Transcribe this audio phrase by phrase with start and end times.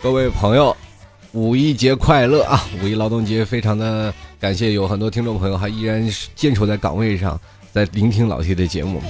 [0.00, 0.76] 各位朋友，
[1.32, 2.64] 五一节快乐啊！
[2.82, 7.38] 五一劳动节，非常的感谢有很多听众朋友还依然坚守在岗位上，
[7.72, 9.00] 在聆听老 T 的节目。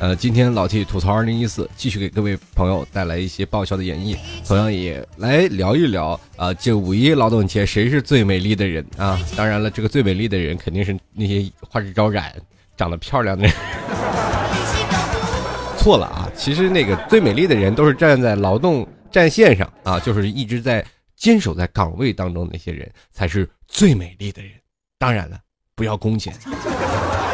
[0.00, 4.16] 呃，今天老 T 吐槽二零一四，继续给各位朋友带来一些爆笑的演绎，
[4.46, 9.18] 同样也来聊一聊啊，这五一劳动节谁是最美丽的人啊？
[9.36, 12.32] 当然了，这个最美丽的人肯定是那些花枝招展、
[12.76, 13.52] 长得漂亮的人。
[15.78, 18.86] 错了啊，其实那个最美丽的人都是站在劳动。
[19.10, 20.84] 战线上啊，就是一直在
[21.16, 24.50] 坚守在岗位当中那些人才是最美丽的人。
[24.98, 25.38] 当然了，
[25.74, 26.34] 不要工钱，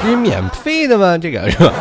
[0.01, 1.18] 这是免费的吗？
[1.18, 1.74] 这个是吧？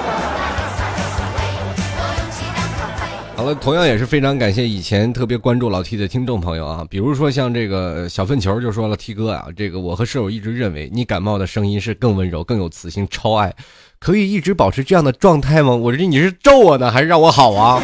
[3.35, 13.53] 好了，同样也是非常感谢以前特别关注老 T 的听众朋友啊，比如说像这个小粪球就说了：“T 哥啊，这个我和舍友一直认为你感冒的声音是更温柔、更有磁性，超爱，
[13.99, 15.75] 可以一直保持这样的状态吗？
[15.75, 17.81] 我这你是咒我呢，还是让我好啊？”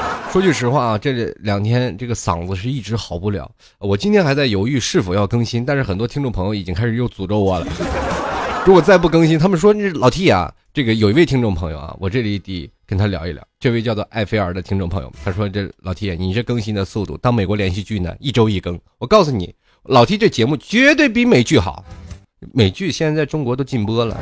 [0.32, 3.50] 说句实话啊，这两天这个嗓子是一直好不了。
[3.78, 7.66] 我今天还在犹豫是否要更新，但是很多听众朋友已经开始又诅咒我了。
[8.66, 13.40] 如果再不更新，他们说这老 T 啊，这个有一位听众朋友啊，我这里得跟他聊一聊。
[13.60, 18.76] 这位叫做艾菲尔的听众朋友，他说这老 T，你这更新的速度，当美国连续剧呢，一周一更。
[18.98, 21.84] 我告诉你，老 T 这节目绝对比美剧好。
[22.52, 24.18] 美剧现在在中国都禁播了。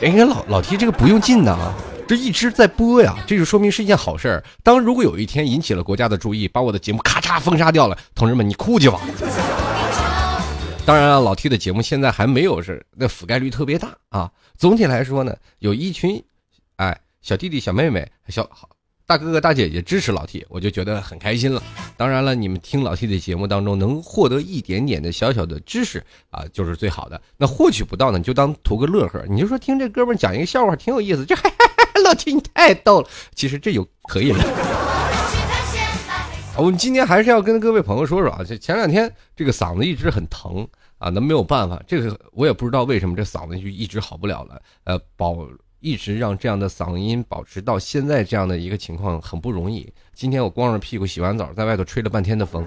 [0.00, 1.72] 人家老老 T 这个不用禁的啊。
[2.08, 4.44] 这一直在播呀，这就说明是一件好事儿。
[4.64, 9.00] 当如果有一天引起了国家的注意，把我的节目咔嚓封杀掉了，同志们，你哭去吧。
[10.86, 14.30] 当然了，老 T 的节目现在还没有是那覆盖率特别大啊。
[14.56, 16.22] 总体来说呢，有一群
[16.76, 18.48] 哎小弟弟小妹妹小
[19.06, 21.62] 大哥哥大姐姐支持老 T，我就觉得很开心了。
[21.96, 27.20] 当然了，你们听老 T 的节目当中能获得一点点的小小的知识啊，就是最好的。
[27.36, 29.24] 那获取不到呢，就当图个乐呵。
[29.28, 31.52] 你就说听这哥们讲一个笑话挺有意思，这还。
[32.02, 33.08] 老 T，你太逗了！
[33.34, 34.93] 其实这就可以了。
[36.56, 40.66] 我们今天还是要跟各位朋友说说啊，这前两天这个嗓子一直很疼
[40.98, 44.62] 啊，那没有办法，这个我也不知道为什么这嗓子就一直好不了了。
[44.84, 45.36] 呃，保
[45.80, 49.92] 一直让这样的嗓音保持到现在这样的一个情况很不容易。
[50.14, 52.64] 今天我光着屁股洗完澡，在外头吹了半天的风，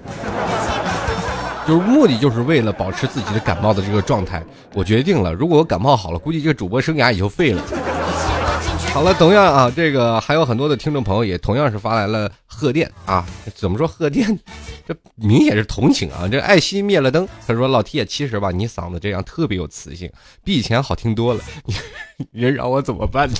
[1.66, 4.44] 就是目的就是为了保持自己的感冒的这个状态。
[4.74, 7.62] 我决定了，如果我感冒好了，估计这个主播生涯也就废了。
[8.98, 13.24] 好了，同样啊，这个还有很多的听众朋友也同样是发来了贺电啊。
[13.54, 14.36] 怎么说贺电？
[14.88, 16.26] 这明显是同情啊。
[16.26, 20.10] 这爱心灭了灯，他说老 T 其实吧，你嗓子这样特别有磁性，
[20.42, 21.40] 比以前好听多了。
[22.32, 23.36] 人让我怎么办呢？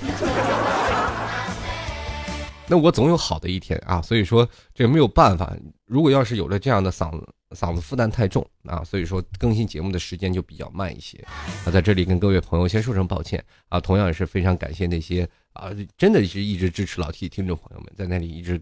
[2.68, 4.00] 那我总有好的一天啊。
[4.00, 5.52] 所以说这没有办法。
[5.88, 7.26] 如果要是有了这样的嗓子。
[7.56, 11.19] 嗓子负担太重啊，所以说更新节目的时间就比较慢一些。
[11.65, 18.60] 那在这里跟各位朋友先说声抱歉啊，同样也是非常感谢那些啊，真的是一直支持老 T 听众朋友们，在那里一直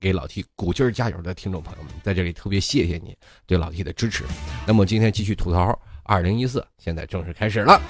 [0.00, 3.16] 给老 T 鼓劲儿加油的听众朋友们，在这里特别谢谢你
[3.46, 4.24] 对老 T 的支持。
[4.66, 7.80] 那么今天继续吐槽二零一四，现在正式开始了。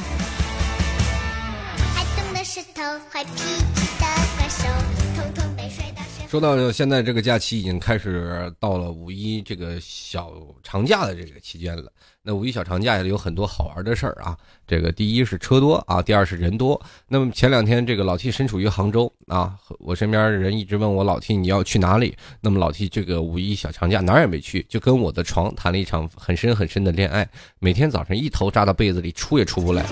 [6.30, 10.32] 说到现在，这个假期已经开始到了五一这个小
[10.62, 11.91] 长假的这个期间了。
[12.22, 14.38] 那五一小长假也有很多好玩的事儿啊。
[14.64, 16.80] 这个第一是车多啊，第二是人多。
[17.08, 22.16] 那么前两天这个老 T 身处于杭州啊，我身边的人一直问我老 T 你要去哪里？
[22.40, 29.84] 那么老 T 这个五一小长假哪儿也没去，就跟我的床谈了一场很深很深的恋爱，每天早上一头扎到被子里出也出不来，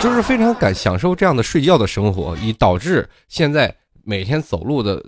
[0.00, 5.04] 就是非常感享受这样的睡觉的生活，以导致现在每天走路的。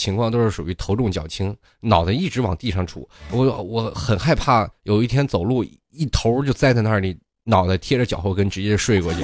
[0.00, 3.06] 情况都是属于头重脚轻，脑袋一直往地上杵。
[3.30, 9.22] 我我很害怕有一天走路一头就栽在那里，脑袋贴着脚后跟直接睡过去。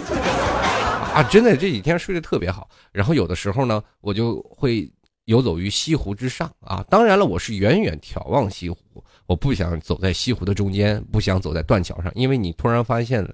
[1.15, 2.69] 啊，真的这几天睡得特别好。
[2.93, 4.87] 然后有的时候呢，我就会
[5.25, 6.85] 游走于西湖之上啊。
[6.91, 8.79] 当然了，我是远远眺望西湖，
[9.25, 13.27] 我不想走在西湖的中间，不想走在断桥上，因为你突然发现。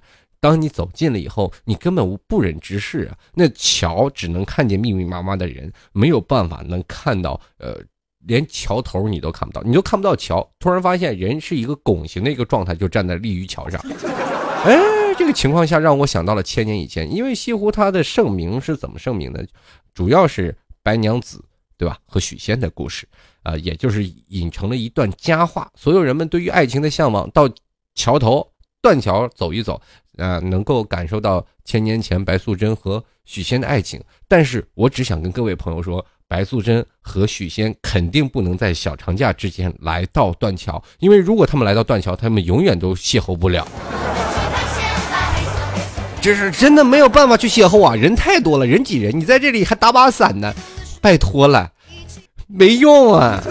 [0.42, 3.16] 当你走近了以后，你根本无不忍直视啊！
[3.32, 7.78] 那桥只能看见密密麻麻的人，没有办法能看到，呃，
[8.26, 10.44] 连桥头你都看不到，你都看不到桥。
[10.58, 13.80] 突然发现人是一个拱形的一个状态，就站在立于桥上。
[14.64, 19.46] 哎，这个情况下让我想到了千年以前，因为西湖它的盛名是怎么盛名的？
[19.94, 20.52] 主要是
[20.82, 21.40] 白娘子，
[21.78, 21.96] 对吧？
[22.04, 23.06] 和许仙的故事
[23.44, 25.70] 啊，也就是引成了一段佳话。
[25.76, 27.48] 所有人们对于爱情的向往，到
[27.94, 29.80] 桥头断桥走一走。
[30.18, 43.66] 啊，能够感受到千年前白素贞和许仙的爱情，但是我只想跟各位朋友说，白素贞和许仙肯定不能在小长假之前来到断桥，因为如果他们来到断桥，他们永远都邂逅不了。
[46.20, 47.96] 这是真的没有办法去邂逅啊！
[47.96, 50.54] 人太多了，人挤人，你在这里还打把伞呢，
[51.00, 51.72] 拜托了，
[52.46, 53.42] 没用啊！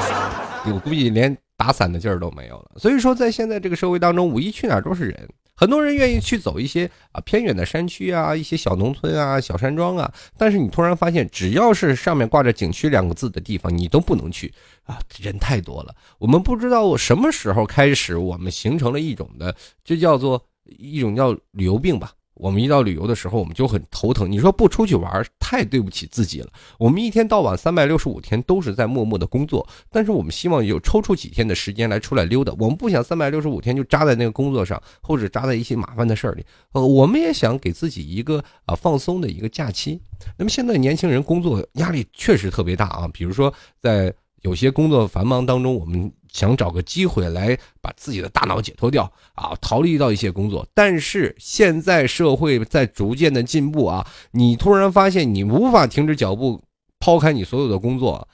[0.64, 2.70] 我估计连打伞的劲儿都没有了。
[2.78, 10.12] 所以说，在现在这个社会当中，五一去哪儿都是人，很多人愿意去走一些啊偏远的山区啊，一些小农村啊、小山庄啊。
[10.36, 14.52] 但是你突然发现，只要是上面挂着景区两个字的地方，你都不能去
[14.84, 15.94] 啊，人太多了。
[16.18, 20.46] 我们不知道什么时候开始，我们形成了一种的，就叫做。
[20.80, 22.10] 一种叫旅游病吧。
[22.36, 24.30] 我们一到旅游的时候，我们就很头疼。
[24.30, 26.48] 你说不出去玩，太对不起自己了。
[26.78, 32.52] 我们一天到晚三百六十五天都是在默默的工作，但是我们希望有抽出几天的时间来出来溜达。
[32.58, 36.44] 我们不想三百六十五天就扎在那个工作上，或者扎在一些麻烦的事儿里。
[36.72, 40.00] 呃，我们也想给自己一个啊放松的一个假期。
[40.36, 43.52] 那么现在年轻人工作压力确实特别大啊，比如说
[43.82, 46.12] 在有些工作繁忙当中，我们。
[46.36, 50.68] 想找个机会来把自己的大脑解脱掉啊，逃离到一些工作。
[50.74, 56.62] 但是现在社会在逐渐的进步啊，你突然发现你无法停止脚步，
[57.00, 58.28] 抛开你所有的工作，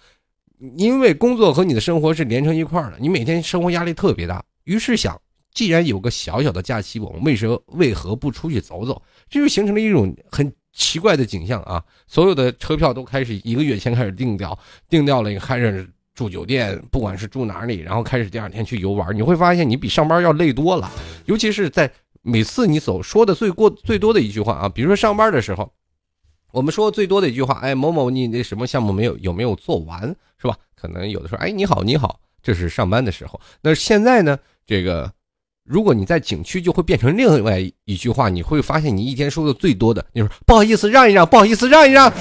[0.77, 2.97] 因为工作和你的生活是连成一块儿的。
[2.99, 5.17] 你每天生活压力特别大，于是想，
[5.55, 9.01] 既然有个小小的假期，我们为什么为何不出去走走？
[9.31, 11.85] 这就形成了一种很奇怪的景象啊！
[12.09, 14.59] 所有的车票都开始一个月前开始订掉，
[14.89, 15.89] 订掉了开始。
[16.15, 20.91] 住酒店，不管是住哪里，然后开始第二天去游玩，你会发现你比上班要累多了。
[21.25, 25.73] 尤其是在每次你所说的最过最多的一句话啊，比如说上班的时候，
[26.53, 30.03] 我们说最多的一句话，哎，某某你那什么项目没有有没有做完，
[30.39, 30.55] 是吧？
[30.75, 33.41] 可能有的时候，哎，你好你好，这是上班的时候。
[33.63, 35.11] 那现在呢，这个
[35.65, 42.13] 如果你在景区，就会变成另外一句话，你会发现你一天说的最多的，你说不好意思让一让，不好意思让一让。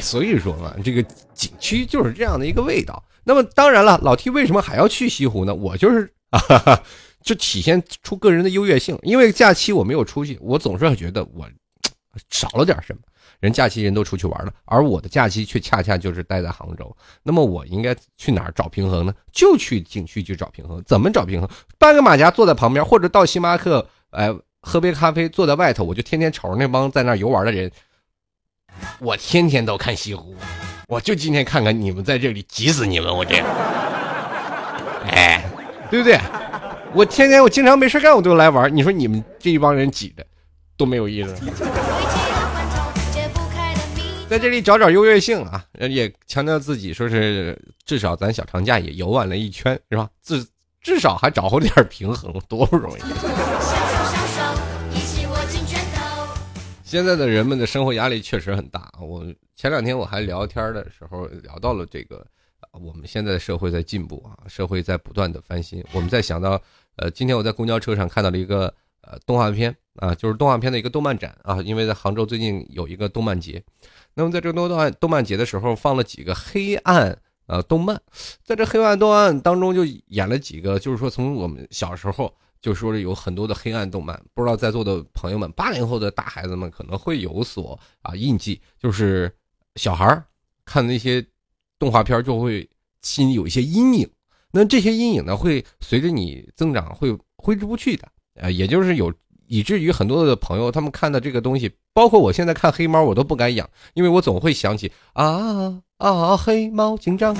[0.00, 1.02] 所以说嘛，这个
[1.34, 3.02] 景区就是这样的一个味道。
[3.24, 5.54] 那么当然了，老 T 为什么还要去西湖呢？
[5.54, 6.82] 我就是 啊，
[7.22, 8.98] 就体现出个人的优越性。
[9.02, 11.46] 因为假期我没有出去，我总是觉得我
[12.30, 13.00] 少了点什么。
[13.40, 16.96] 人假期人都出去玩了，而我的假期却恰恰就是待在杭州。
[17.22, 19.14] 那么我应该去哪儿找平衡呢？
[19.30, 20.82] 就去景区去找平衡。
[20.84, 21.48] 怎么找平衡？
[21.78, 27.70] 搬个马甲坐在旁边，或者到星巴克，哎，喝杯咖啡，坐在外头，我就天天瞅着那帮在那游玩的人。
[28.98, 30.34] 我天天都看西湖，
[30.88, 33.14] 我就今天看看你们在这里急死你们！
[33.14, 33.36] 我这，
[35.10, 35.44] 哎，
[35.90, 36.18] 对不对？
[36.94, 38.74] 我天天我经常没事干，我都来玩。
[38.74, 40.24] 你说你们这一帮人挤的，
[40.76, 41.34] 多没有意思！
[44.28, 50.08] 在这里找找优越性啊，也强调自己，说是至少咱小长假也游玩了一圈，是吧？
[50.22, 50.46] 至
[50.80, 53.02] 至少还找回点平衡，多不容易。
[56.88, 58.90] 现在的人们的生活压力确实很大。
[58.98, 59.22] 我
[59.54, 62.26] 前两天我还聊天的时候聊到了这个，
[62.72, 65.84] 我们现在的社会在进步啊，社会在不断的翻新。
[65.92, 66.58] 我们在想到，
[66.96, 73.62] 呃，今天我在公交车上看到了一个呃动画片啊，就是动画片的一个动漫展啊，因为在杭州最近有一个动漫节，
[74.14, 77.14] 那么在这个动漫动漫节的时候放了几个黑暗
[77.48, 78.00] 呃动漫，
[78.42, 82.34] 在这黑暗动漫当中就演了几个，就是说从我们小时候。
[82.60, 89.32] 就说是有很多的黑暗动漫，不知道在座的朋友们，八零后的大孩子们可能会有所啊印记，就是
[89.76, 90.24] 小孩儿
[90.64, 91.24] 看那些
[91.78, 92.68] 动画片就会
[93.02, 94.10] 心里有一些阴影，
[94.50, 98.08] 那这些阴影呢会随着你增长会挥之不去的，
[98.40, 99.12] 啊，也就是有
[99.46, 107.36] 以至于很多的朋友他们看的这个东西，包括我现在看黑猫我都不敢养，因为我总会想起啊啊黑猫警长，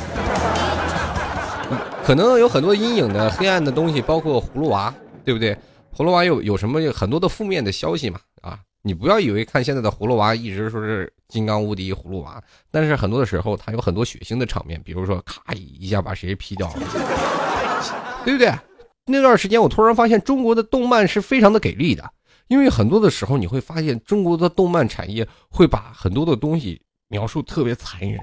[2.05, 4.95] 可能有很多阴影的黑暗的东西，包括葫芦娃。
[5.29, 5.55] 对不对？
[5.95, 8.19] 葫芦娃有有什么很多的负面的消息嘛？
[8.41, 16.81] 啊，你不要以为看现在的葫芦娃一直说是金刚无敌葫芦娃，但是很多的时候它有很多血腥的场面，比如说咔一下把谁劈掉了，
[18.25, 18.51] 对不对？
[19.05, 22.11] 那段时间我突然发现中国的动漫是非常的给力的，
[22.47, 28.19] 因为很多的时候你会发现中国的动漫产业会把很多的东西描述特别残忍。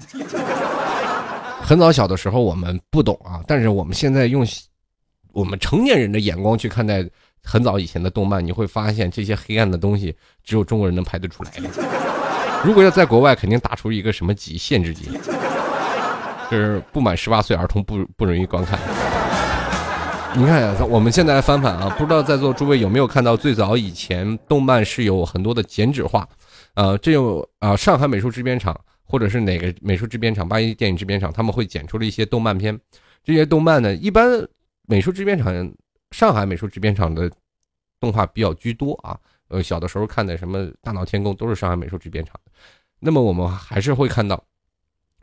[1.62, 4.44] 很早小的时候我们不懂啊，但是我们现在用。
[5.36, 7.06] 我们成年人的眼光去看待
[7.44, 10.16] 很早以前的动漫，你会发现这些黑暗的东西
[10.46, 11.52] 只有中国人能拍得出来。
[12.64, 15.10] 如果要在国外，肯定打出一个什么级限制级，
[16.50, 18.80] 就是不满十八岁儿童不不容易观看。
[20.34, 26.26] 你看，我们现在翻翻啊，不知道在座诸位有没有看到最早以前动漫是有很多的剪纸画，
[26.76, 28.74] 呃，这有啊，上海美术制片厂
[29.04, 32.80] 或者是哪个美术制片厂、八一电影制片厂，他们会剪出了一些动漫片。
[33.22, 34.48] 这些动漫呢，一般。
[34.88, 35.74] 美术制片厂，
[36.12, 37.32] 上海美术制片厂的
[38.00, 42.52] 动画比较居多啊，呃，小的时候看的什么《大闹天宫》都是上海美术制片厂的。
[43.00, 44.44] 那么我们还是会看到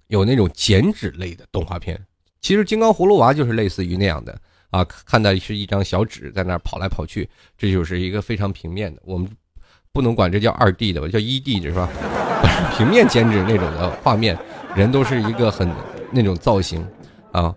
[0.09, 2.01] 有那种剪纸类的动画片。
[2.41, 4.37] 其实《金刚葫芦娃》就是类似于那样的
[4.71, 9.01] 啊，看到是一张小纸在那跑来跑去，这就是一个非常平面的。
[9.05, 9.31] 我们
[9.93, 11.89] 不能管这叫二 D 的吧，叫一 D 的是吧？
[12.77, 14.37] 平面剪纸那种的画面，
[14.75, 15.71] 人都是一个很
[16.11, 16.85] 那种造型
[17.31, 17.55] 啊。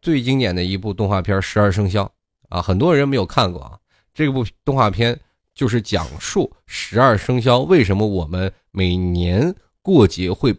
[0.00, 2.04] 最经典的一部动画片《十二生肖》
[2.48, 3.78] 啊，很多人没有看过啊。
[4.12, 5.18] 这部动画片。
[5.54, 9.52] 就是讲述十二生肖为什么我们每年
[9.82, 10.56] 过节会，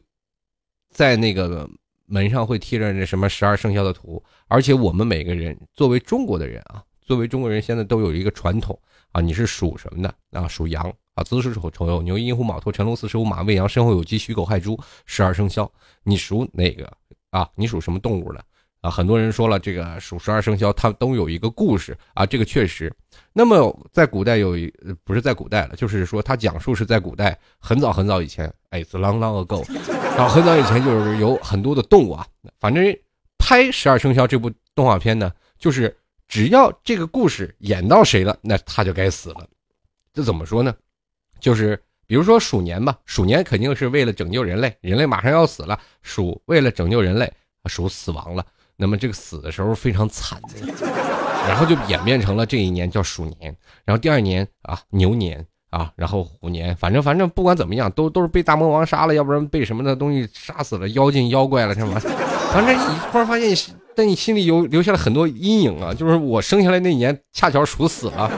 [0.90, 1.70] 在那个
[2.06, 8.78] 门上会贴着那什么十二生肖的图，而且我们每个人作为中国的人啊，作为中国人现在都有一个传统
[9.14, 10.46] 啊，你是属什么的啊？
[10.50, 15.72] 属羊啊，子鼠丑丑牛寅虎卯兔辰龙巳蛇午马未羊申猴酉鸡戌狗亥猪十二生肖，
[16.04, 16.92] 你属哪个
[17.30, 17.50] 啊？
[17.56, 18.44] 你属什么动物的？
[18.82, 22.92] 啊，很多人说了，这个属十二生肖，它都有一个故事啊，这个确实。
[23.34, 29.66] 那么在古代有一，不是在古代了，就是说它讲述是在古代很早很早以前，哎，it's long long ago，
[30.16, 32.26] 然后很早以前就是有很多的动物啊，
[32.60, 32.84] 反正
[33.38, 35.96] 拍十二生肖这部动画片呢，就是
[36.28, 39.46] 只要这个故事演到谁了，那他就该死了。
[40.14, 40.74] 这怎么说呢？
[41.40, 47.32] 就是比如说鼠年吧，鼠年肯定是为了拯救人类，人类马上要死了，鼠为了拯救人类，
[47.66, 48.46] 鼠死亡了。
[48.82, 50.40] 那么这个死的时候非常惨，
[51.46, 62.00] 然后就演变成了这一年叫鼠年，然后第二年啊牛年啊，然后虎年，反正反正不管怎么样，都都是被大魔王杀了，要不然被什么的东西杀死了，妖精妖怪了什么，
[62.54, 63.54] 反正你突然发现，
[63.98, 68.32] 在你心里有留下了很多阴影啊，就是我生下来那年恰巧鼠死了，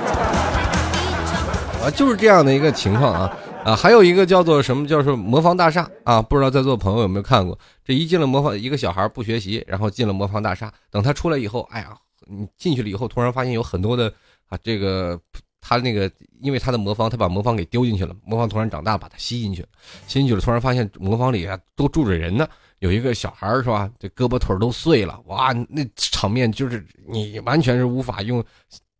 [1.83, 3.31] 啊，就是这样的一个情况啊。
[3.63, 7.58] 啊，还有一个叫做什么，叫做魔方大厦啊，不知道在座朋友有没有看过？
[7.84, 11.96] 这一进了魔方，一个小孩不学习，然后进了魔方大厦，等他出来以后，哎呀，
[12.27, 14.12] 你进去了以后，突然发现有很多的
[14.50, 15.20] 啊，这个
[15.62, 19.68] 他那个，因为他的魔方，他把魔方给丢进去了，魔方突然长大，把他吸进去了，
[20.08, 22.48] 吸进去了，突然发现魔方里啊都住着人呢，
[22.80, 23.88] 有一个小孩是吧？
[24.00, 28.44] 这胳膊腿都碎了，哇，那场面就是你完全是无法用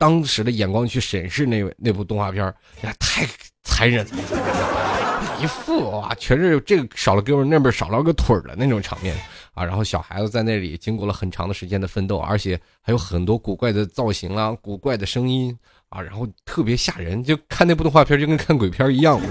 [0.02, 2.44] 当时的眼光去审视那位那部动画片
[2.82, 3.24] 呀，太。
[3.64, 9.16] 残忍了，一副哇，全是这个少了胳膊，那边少了个腿的那种场面
[9.54, 9.64] 啊！
[9.64, 15.56] 然后小孩子在那里经过了很长的时间的奋斗，而且还有很多古怪的造型啊，古怪的声音
[15.90, 19.22] 啊，然后特别吓人，就看那部动画片就跟看鬼片一样。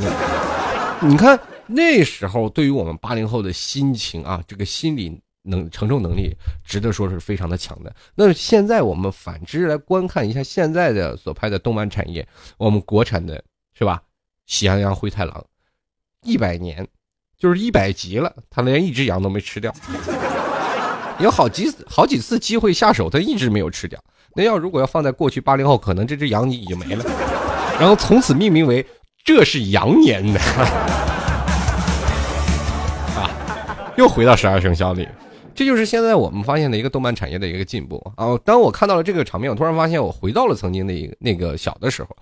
[1.01, 7.95] 你看那时候对于我们八零后的心情啊，这个心理能承受能力，值得说是非常的强的。
[8.15, 13.43] 那现在我们反之来观看一下现在的所拍的动漫产业，我们国产的
[13.73, 14.03] 是吧？
[14.47, 15.45] 喜羊羊灰太狼，
[16.23, 16.87] 一百年，
[17.39, 19.73] 就是一百集了，他连一只羊都没吃掉，
[21.21, 24.03] 有好几好几次机会下手，他一直没有吃掉。
[24.35, 27.05] 那要如果要放在过去八零后，可能这只羊你已经没了，
[27.79, 28.85] 然后从此命名为
[29.25, 30.41] 这是羊年的，
[33.17, 33.31] 啊，
[33.97, 35.09] 又回到十二生肖里，
[35.61, 38.29] 这就是现在我们发现的一个动漫产业的一个进步啊。
[38.47, 42.17] 当我看到了这个场面，我突然发现我回到了曾经的一个那个小的时候。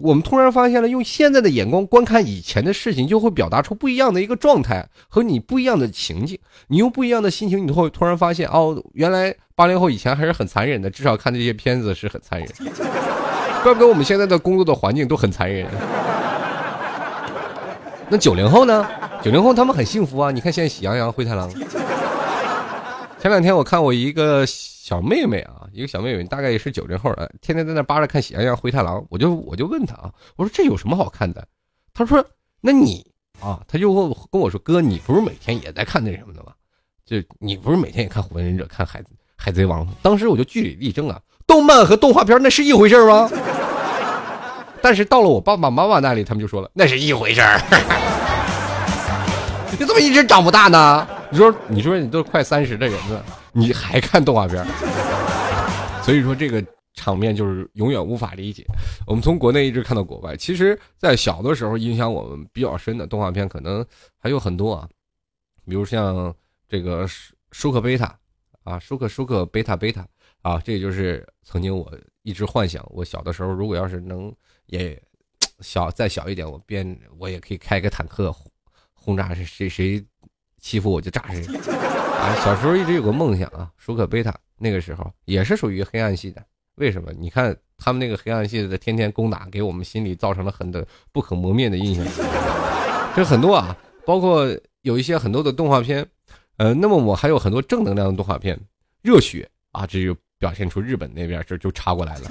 [0.00, 6.38] 我们突然发现了，用现在的眼光观看以前的事情，就会表达出不一样的一个状态和你不一样的情境。
[6.68, 12.48] 你用不一样的心情，你会突然发现，哦，原来八零后以前还是很残忍的，至少看这些片子是很残忍。
[13.62, 15.66] 怪不得我们现在的工作的环境都很残忍。
[18.08, 18.88] 那九零后呢？
[19.22, 20.30] 九零后他们很幸福啊！
[20.30, 21.50] 你看现在《喜羊羊灰太狼》，
[23.20, 24.46] 前两天我看我一个。
[24.90, 31.46] 小妹妹啊，一个小妹妹，大概也是九零后的，天天在那扒着看《喜羊羊灰太狼》，我就我就问他啊，我说这有什么好看的？
[31.94, 32.24] 他说，
[32.60, 33.06] 那你
[33.40, 36.52] 啊，他就问跟我说，哥，你不是每天也在看那什么的吗？
[37.06, 39.00] 就你不是每天也看《火影忍者》、看《海
[39.36, 39.92] 海贼王》吗？
[40.02, 43.30] 当时我就据理力争啊，动漫和动画片那是一回事吗？
[44.82, 47.60] 但是到了我爸爸妈妈那里，他们就说了，那是一回事儿。
[49.78, 51.06] 你怎么一直长不大呢？
[51.30, 53.24] 你说，你说你都快三十的人了。
[53.52, 54.64] 你还看动画片，
[56.04, 58.64] 所以说这个场面就是永远无法理解。
[59.06, 63.84] 我们从国内一直看到国外，其实，在小的时候影响我们比较深的动画片可能
[64.18, 64.88] 还有很多啊，
[65.66, 66.32] 比如像
[66.68, 68.16] 这个舒舒克贝塔
[68.62, 70.06] 啊，舒克舒克贝塔贝塔
[70.42, 74.32] 啊，这就是曾经我一直幻想，我小的时候如果要是能
[74.66, 75.00] 也
[75.60, 78.32] 小再小一点，我变我也可以开个坦克
[79.02, 80.04] 轰炸谁谁谁
[80.60, 81.44] 欺负我就炸谁。
[82.20, 86.44] 啊，小时候一直有个梦想啊，舒克贝塔那个时候也是属于黑暗系的。
[86.76, 87.10] 为什么？
[87.18, 92.04] 你看他们那个黑暗系的天天攻打，给我们心里造成了很多不可磨灭的印象。
[93.16, 94.46] 这很多啊，包括
[94.82, 96.06] 有一些很多的动画片，
[96.58, 98.58] 呃，那么我还有很多正能量的动画片，
[99.02, 102.30] 热血啊，这就表现出日本那边这就插过来了。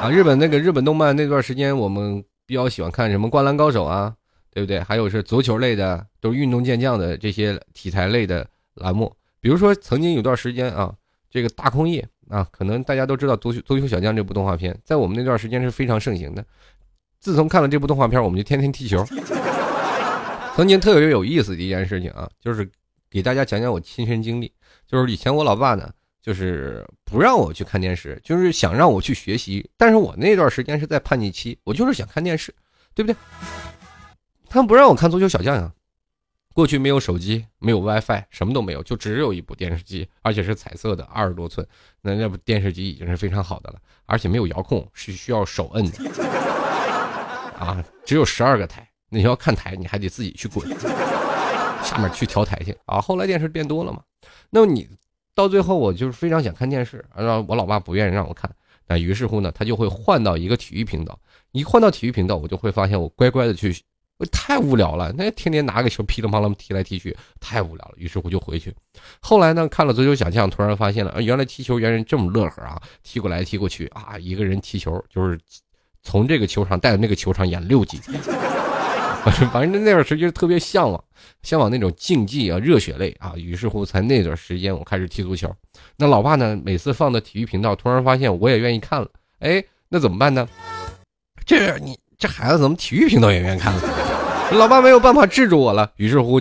[0.00, 4.14] 啊，日本那个日本动漫那段时间，我们比较喜欢看什么《灌篮高手》啊，
[4.54, 4.80] 对不对？
[4.80, 9.12] 还有是足球类的，都是运动健将的这些题材类的栏目。
[9.40, 10.94] 比如说，曾经有段时间啊，
[11.28, 16.44] 这个大空翼啊，可能大家都知道《足球足球小将》这部动画片，在我们那段时间是非常盛行的。
[17.18, 19.04] 自从看了这部动画片，我们就天天踢球。
[20.54, 22.70] 曾经特别有意思的一件事情啊，就是
[23.10, 24.52] 给大家讲讲我亲身经历。
[24.86, 25.90] 就是以前我老爸呢，
[26.22, 29.68] 就是不让我去看电视，就是想让我去学习。
[29.76, 32.54] 但是我那段时间是在叛逆期，我就是想看电视，
[32.94, 33.16] 对不对？
[34.54, 35.72] 他们不让我看足球小将呀。
[36.52, 41.66] 过去没有手机，没有 WiFi，什么都没有，就只有一部电视机，而且是彩色的，二十多寸。
[42.00, 46.08] 那那部电视机已经是非常好的了，而且没有遥控，是需要手摁的。
[47.58, 48.88] 啊，只有十二个台。
[49.08, 50.64] 你要看台，你还得自己去滚，
[51.82, 53.00] 下面去调台去啊。
[53.00, 54.04] 后来电视变多了嘛，
[54.50, 54.88] 那么你
[55.34, 58.48] 到最后，我就是非常想看电视，让我老爸不愿意让我看，
[58.86, 61.18] 那于是乎呢，他就会换到一个体育频道。
[61.50, 63.76] 一换到体育频道，我就会发现我乖乖的去，
[64.30, 67.94] 太无聊了，那天天拿个球噼里啪啦踢来踢去，太无聊了。
[67.96, 68.72] 于是乎就回去。
[69.20, 75.38] 后来呢，看了足球小将，突然发现了，原来踢球原来这么乐呵啊，踢过来踢过去啊，一个人踢球就是
[76.02, 78.00] 从这个球场带到那个球场演六集。
[79.50, 81.02] 反正那段时间特别向往，
[81.42, 83.32] 向往那种竞技啊、热血类啊。
[83.36, 85.50] 于是乎，才那段时间我开始踢足球。
[85.96, 89.08] 那老爸呢，每次放的体育频道，突然发现我也愿意看了。
[89.38, 90.46] 哎，那怎么办呢？
[91.46, 94.03] 这你这孩子怎么体育频道也愿意看了？
[94.52, 95.90] 老爸没有办法制住我了。
[95.96, 96.40] 于是乎，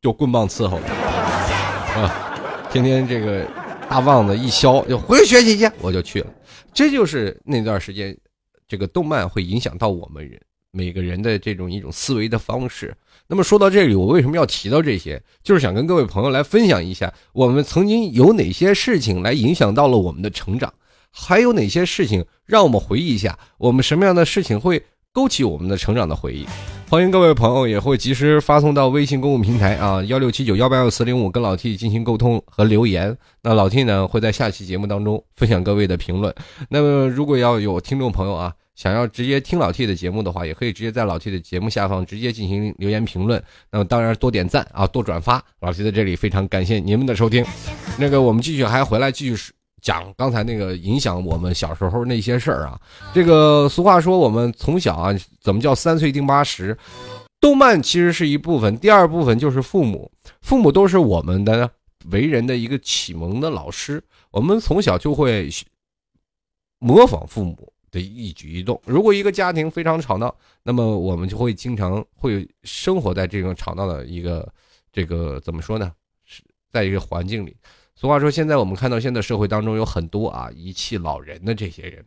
[0.00, 2.10] 就棍棒伺候啊，
[2.72, 3.46] 天天这个
[3.88, 5.70] 大棒子一削，就回去学习去。
[5.80, 6.26] 我就去了。
[6.72, 8.16] 这就是那段时间，
[8.66, 10.40] 这个动漫会影响到我们人。
[10.72, 12.92] 每个人的这种一种思维的方式。
[13.28, 15.22] 那么说到这里，我为什么要提到这些？
[15.44, 20.74] 就是想跟各位朋友来分享一下，我们曾经有哪些事情来影响到了我们的成长，
[21.12, 26.44] 还有哪些事情让我们回忆一下，我们什么样的事情会勾起我们的成长的回忆？
[26.88, 33.16] 欢迎各位朋友也会及时发送到微信公共平台啊幺六七九幺八幺四零五跟老 T 进行沟通和留言。
[33.42, 36.32] 那老 T 呢会在下期节目当中分享各位的评论。
[36.68, 38.52] 那么如果要有听众朋友啊。
[38.74, 43.40] 想要直接听老 T 的节目的话，也可以直接在老 T 的节目下方直接进行留言评论。
[43.70, 45.40] 那么当然多点赞啊，多转发。
[45.60, 47.44] 老 T 在这里非常感谢您们的收听。
[47.96, 49.52] 那个我们继续还回来继续
[49.84, 52.80] 讲刚才那个影响我们小时候那些事儿啊。
[53.12, 56.76] 这个俗话说我们从小啊，怎么叫三岁定八十？
[57.38, 60.10] 动漫其实是一部分，第二部分就是父母。
[60.40, 61.70] 父母都是我们的
[62.10, 64.02] 为人的一个启蒙的老师。
[64.30, 65.48] 我们从小就会
[66.80, 67.70] 模仿父母。
[67.94, 74.52] 的一举一动，如果一个家庭非常吵闹，那么我们就会经常会生活在这种吵闹的一个
[74.92, 75.92] 这个怎么说呢？
[76.24, 76.42] 是
[76.72, 77.56] 在一个环境里。
[78.04, 82.04] 俗话说，现在我们看到现在社会当中有很多啊遗弃老人的这些人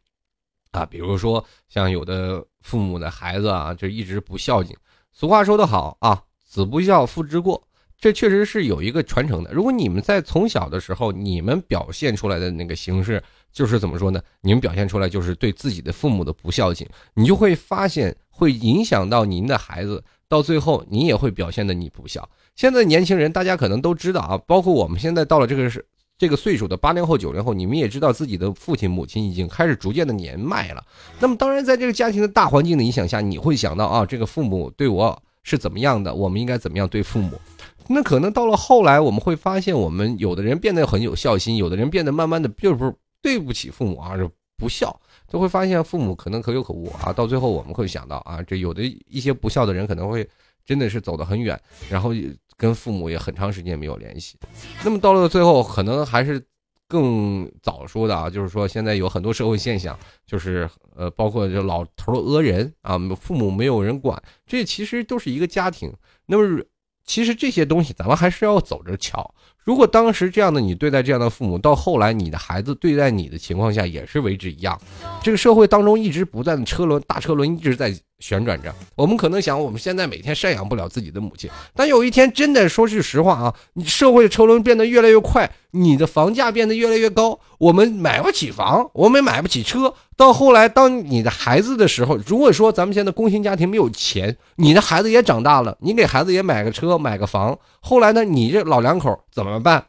[0.69, 4.77] 啊，比如说像有的父母的孩子啊，就一直不孝敬。
[5.11, 7.67] 俗话说得好啊，子不孝，父之过。
[7.97, 9.51] 这确实是有一个传承的。
[9.51, 13.19] 如果你们在从小的时候，你们表现出来的那个形式，
[13.51, 14.21] 就是怎么说呢？
[14.41, 22.29] 你们表现出来就是对自己的父母的不孝敬，你就会发现会影响到您的孩子，到最后你也会表现的你不孝。
[22.57, 25.85] 现在年轻人大家可能都知道啊，包括我们现在到了这个是
[26.17, 30.83] 这个岁数的八零后、九零后，你们也知道自己的父亲母亲已经开始逐渐的年迈了。
[31.19, 37.39] 那么当然，在这个家庭的大环境的影响下，你会想到啊，这个父母对我是怎么样的，我们应该怎么样对父母。
[37.87, 42.91] 那可能到了后来，我们会发现，我们有的人变得很有孝心，有的人变得慢慢的就是
[43.21, 44.99] 对不起父母啊，是不孝，
[45.31, 47.13] 就会发现父母可能可有可无啊。
[47.13, 50.27] 到最后，我们会想到啊，这有的一些不孝的人可能会
[50.67, 52.11] 真的是走得很远，然后
[52.55, 54.37] 跟父母也很长时间没有联系。
[54.83, 56.39] 那么到了最后，可能还是
[56.87, 65.91] 更早说的啊，就是说现在有很多社会现象，就是呃，包括这老头讹人啊，父母没有人管，这其实都是一个家庭。
[66.27, 66.61] 那么。
[67.09, 69.33] 其实这些东西咱们还是要走着瞧。
[69.63, 74.77] 如果当时这样的你对待这样的父母，到后来你的孩子对待你的情况下也是为之一样。
[75.23, 78.73] 这个社会当中一直不断的车轮大车轮一直在旋转着。
[78.95, 89.93] 我们可能想，我们现在每天赡养不了自己的母亲，但有一天真的说句实话啊，你社会的车轮变得越来越快，你的房价变得越来越高，我们买不起房，我们买不起车。
[90.15, 99.59] 到后来，当你的孩子的时候，如果说咱们现在工薪家庭没有钱，你的孩子也长大了，你给孩子也买个车买个房，后来呢，你这老两口怎么？
[99.59, 99.85] 办？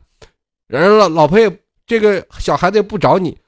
[0.67, 1.51] 人老老婆也
[1.87, 3.39] 这个小孩子也不找你，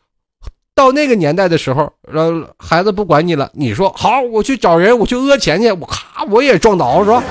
[0.81, 7.23] 到那个年代的时候，呃，孩子不管你了，你说好，我去找人，我去讹钱去，我咔，我也撞倒是吧？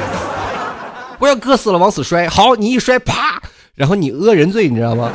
[1.18, 3.42] 我要割死了往死摔，好，你一摔，啪，
[3.74, 5.12] 然后你讹人罪，你知道吗？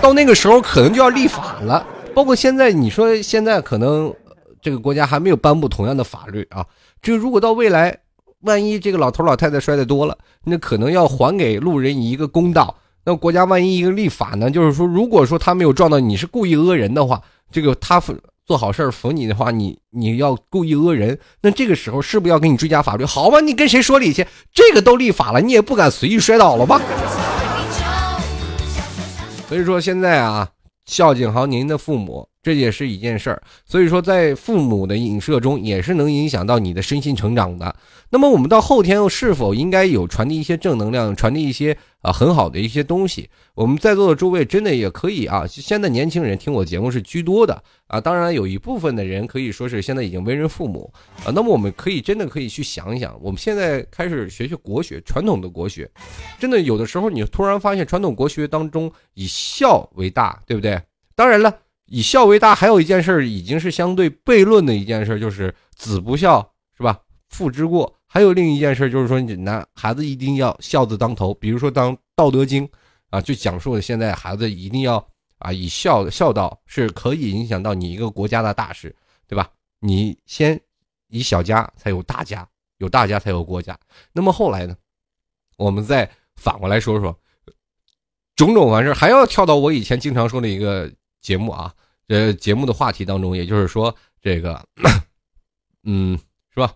[0.00, 4.14] 到那个时候可能就要立法了，包括现在你说现在可能
[4.62, 6.64] 这个国家还没有颁布同样的法律啊，
[7.02, 7.98] 这个如果到未来，
[8.42, 12.76] 万一这个老头老太太摔的多了，那可能要还给路人一个公道。
[13.04, 18.02] 那国家万一一个立法呢，就是说如果说他没有撞到你是故意讹人的话，这个他
[18.46, 23.04] 做好事儿扶你的话，你你要故意讹人，那这个时候是不是要给你追加法律？
[23.04, 24.26] 好吧，你跟谁说理去？
[24.52, 26.80] 这个都立法了，你也不敢随意摔倒了吧？
[29.48, 30.48] 所以说现在啊，
[30.86, 33.42] 孝敬好您的父母，这也是一件事儿。
[33.64, 37.74] 所以说，在父母的影射中，也是能影响到你的身心成长的。
[38.10, 43.28] 那么，我们到后天又是否应该有传递一些正能量，传递一些啊很好的一些东西？
[43.54, 45.44] 我们在座的诸位真的也可以啊。
[45.48, 50.92] 现在年轻人听我节目是居多的啊，当然有一部分的人可以说是现在已经为人父母
[51.24, 51.32] 啊。
[51.34, 55.90] 那么，我们可以真的可以去想一想，我们现在开始学学国学，传统的国学，
[56.38, 60.80] 真的有的时候你突然发现，传统国学当中以孝为大，对不对？
[61.16, 61.52] 当然了，
[61.86, 66.40] 以孝为大，还有一件事已经是相对悖论的一件事，就是子不孝，
[66.76, 67.00] 是吧？
[67.28, 67.94] 父之过。
[68.06, 71.34] 还有另一件事，就是说，你男孩子一定要孝字当头。
[71.34, 72.64] 比如说，当《道德经》
[73.10, 75.04] 啊，就讲述了现在孩子一定要
[75.38, 78.94] 啊，以孝孝道是可以影响到你一个国家的大事，
[79.26, 79.50] 对吧？
[79.80, 80.58] 你先
[81.08, 83.76] 以小家才有大家，有大家才有国家。
[84.12, 84.76] 那么后来呢，
[85.56, 87.18] 我们再反过来说说
[88.36, 90.90] 种种完事还要跳到我以前经常说的一个
[91.24, 91.74] 节目啊，
[92.08, 94.62] 呃，节目的话题当中，也就是说这个，
[95.84, 96.18] 嗯，
[96.50, 96.70] 是吧？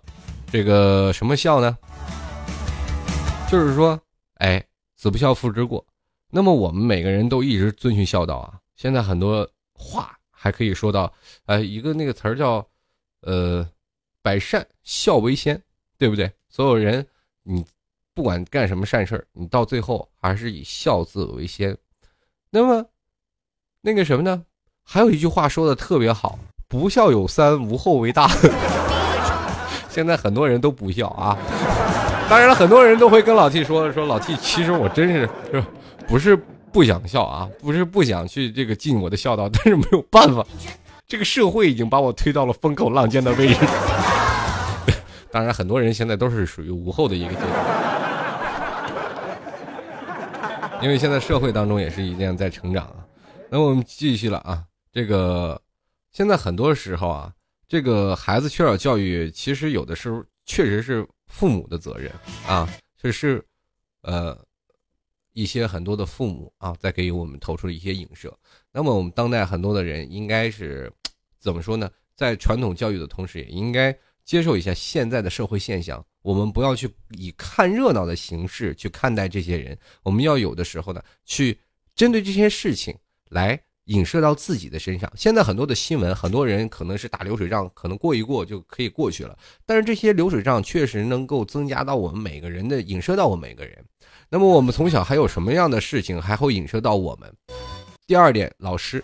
[0.50, 1.76] 这个什么孝呢？
[3.52, 4.00] 就是说，
[4.36, 4.64] 哎，
[4.96, 5.86] 子不孝，父之过。
[6.30, 8.58] 那么我们每个人都一直遵循孝道啊。
[8.74, 11.12] 现在很多话还可以说到，
[11.44, 12.66] 呃，一个那个词儿叫，
[13.20, 13.68] 呃，
[14.22, 15.62] 百善孝为先，
[15.98, 16.32] 对不对？
[16.48, 17.06] 所有人，
[17.42, 17.62] 你
[18.14, 21.76] 不管干什么善事你到最后还是以孝字为先。
[22.48, 22.88] 那么，
[23.88, 24.42] 那个什么呢？
[24.84, 28.28] 还有一句话说的特别好：不孝有三，无后为大。
[29.88, 31.34] 现在很多人都不孝啊，
[32.28, 35.64] 当然了，很多人都会跟老 T 说说老 T，其实我真是是
[36.06, 36.36] 不是
[36.70, 40.44] 不想孝啊，不是不想去这个尽我的孝道，但是没有办法，
[41.06, 43.56] 这个社会已经把我推到了风口浪尖的位置。
[45.32, 47.50] 当然，很多人现在都是属于无后的一个阶段，
[50.82, 53.07] 因为现在社会当中也是一件在成长啊。
[53.50, 55.60] 那我们继续了啊，这个
[56.12, 57.34] 现在很多时候啊。
[57.70, 62.10] 这个孩子缺少教育，其实有的时候确实是父母的责任
[62.46, 63.44] 啊，这是，
[64.00, 64.42] 呃，
[65.34, 68.34] 一些很多的父母啊，在给我们投出了一些影射。
[68.72, 70.90] 那么我们当代很多的人，应该是
[71.38, 71.90] 怎么说呢？
[72.16, 76.02] 在传统教育的同时，也应该接受一下现在的社会现象。
[76.22, 81.60] 我们不要去以看热闹的形式去看待这些人，我们要有的时候呢，去
[81.94, 82.96] 针对这些事情
[83.30, 83.60] 来。
[83.88, 85.10] 影射到自己的身上。
[85.16, 89.34] 现在很多的新闻，很多人可能是打流水账，可能过一过就可以过去了。
[89.64, 93.82] 但是这些流水账确实能够增加到我们每个人的，影射到我们每个人。
[94.28, 97.32] 那么我们从小还有什么样的事情还会影射到我们？
[98.06, 99.02] 第二点，老师，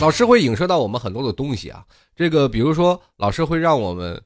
[0.00, 1.84] 老师会影射到我们很多的东西啊。
[2.16, 4.18] 这个比如说，老师会让我们。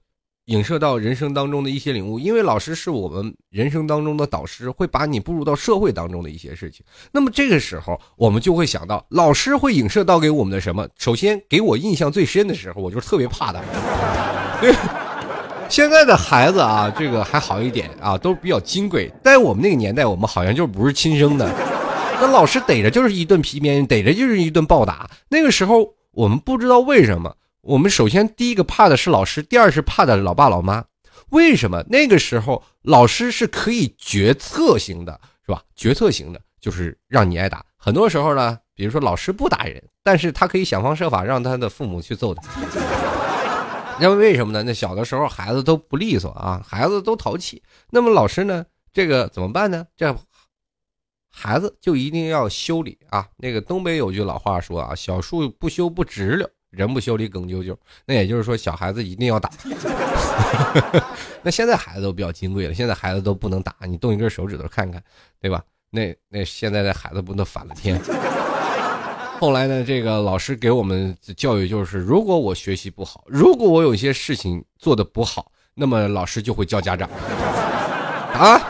[0.47, 6.85] 影射到人生当中的一些领悟，因为老师是我们人生当中的导师，会把你步入到社会当中的一些事情。
[7.11, 10.87] 那么这个时候，我们就会想到，老师会影射到给我们的什么？
[10.99, 13.61] 首先，给我印象最深的时候，我就特别怕他。
[14.61, 14.75] 对，
[15.71, 19.11] 现在的孩子啊，这个还好一点啊，都比较金贵。
[19.23, 21.51] 在我们那个年代，我们好像就不是亲生的，
[22.21, 25.09] 那老师逮着就是一顿皮鞭，逮着就是一顿暴打。
[25.31, 27.35] 那个时候，我们不知道为什么。
[27.64, 30.85] 我们首先第一个怕的是老师，第二是怕的老爸老妈。
[31.31, 35.62] 为什么那个时候老师是可以决策型的，是吧？
[35.74, 37.64] 决策型的，就是让你挨打。
[37.77, 42.42] 很多时候呢，比如说老师不打人，但是他可以想方设法让他的父母去揍他。
[43.98, 44.62] 因为为什么呢？
[44.62, 47.62] 那小的时候孩子都不利索啊，孩子都淘气。
[47.90, 49.87] 那么老师呢，这个怎么办呢？
[49.96, 50.14] 这
[51.31, 53.27] 孩子就一定要修理啊。
[53.38, 56.48] 那个东北有句老话说啊，小树不修不直溜。
[56.77, 59.51] 人不修理耿啾啾，那也就是说小孩子一定要打。
[61.43, 65.03] 那现在孩子都比较金贵了，现在孩子都不能打，你动一根手指头看看，
[65.41, 65.63] 对吧？
[65.91, 68.01] 那那现在的孩子不能反了天。
[69.41, 77.09] 后来呢，这个老师给我们教育就是，如果我学习不好，如果我有些事情做的不好，那么老师就会叫家长。
[78.33, 78.61] 啊，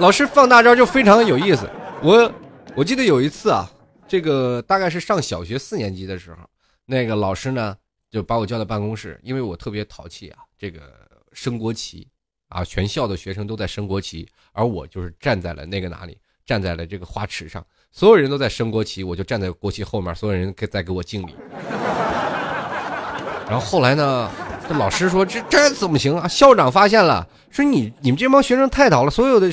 [0.00, 1.68] 老师放大招就非常的有意思。
[2.02, 2.30] 我
[2.74, 3.70] 我记得有一次啊，
[4.08, 6.36] 这个大概是上小学四年级的时候。
[6.86, 7.76] 那个老师呢，
[8.10, 10.38] 就把我叫到办公室，因为我特别淘气啊。
[10.58, 10.80] 这个
[11.32, 12.08] 升国旗，
[12.48, 16.16] 啊，全校的学生都在升国旗，而我就是站在了那个哪里，
[16.46, 21.34] 站在了这个花池上，所有人都在升国旗，我就站在国旗后面，所有人给在给我敬礼。
[23.46, 24.30] 然后后来呢，
[24.66, 26.26] 这老师说这这怎么行啊？
[26.26, 29.50] 校长发现了，说你你们这帮学生太淘了，所有的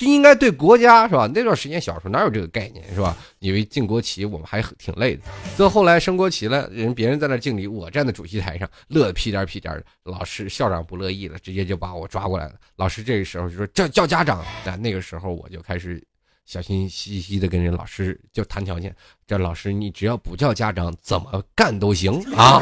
[0.00, 1.30] 就应该对国家是吧？
[1.34, 3.14] 那段时间小时候哪有这个概念是吧？
[3.38, 5.22] 以为敬国旗我们还挺累的。
[5.58, 9.84] 最后来升国旗了，人别人在那敬礼，我站在主席台上乐得屁颠屁颠的。
[10.04, 12.54] 老师校长不乐意了，直接就把我抓过来了。
[12.76, 14.42] 老师这个时候就说叫叫家长。
[14.64, 16.02] 那那个时候我就开始
[16.46, 18.96] 小心兮兮的跟人老师就谈条件。
[19.26, 22.58] 这老师你只要不叫家长，怎么干都行啊，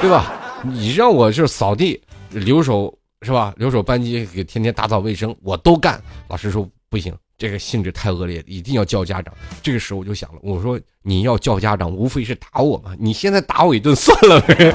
[0.00, 0.62] 对吧？
[0.62, 3.52] 你让我是扫地、留守是吧？
[3.56, 6.00] 留守班级给天天打扫卫生，我都干。
[6.28, 6.64] 老师说。
[6.96, 9.34] 不行，这个性质太恶劣，一定要叫家长。
[9.62, 14.74] 这个时候我就想了，我说你要叫家长，无非是打我嘛，你现在打我一顿算了呗。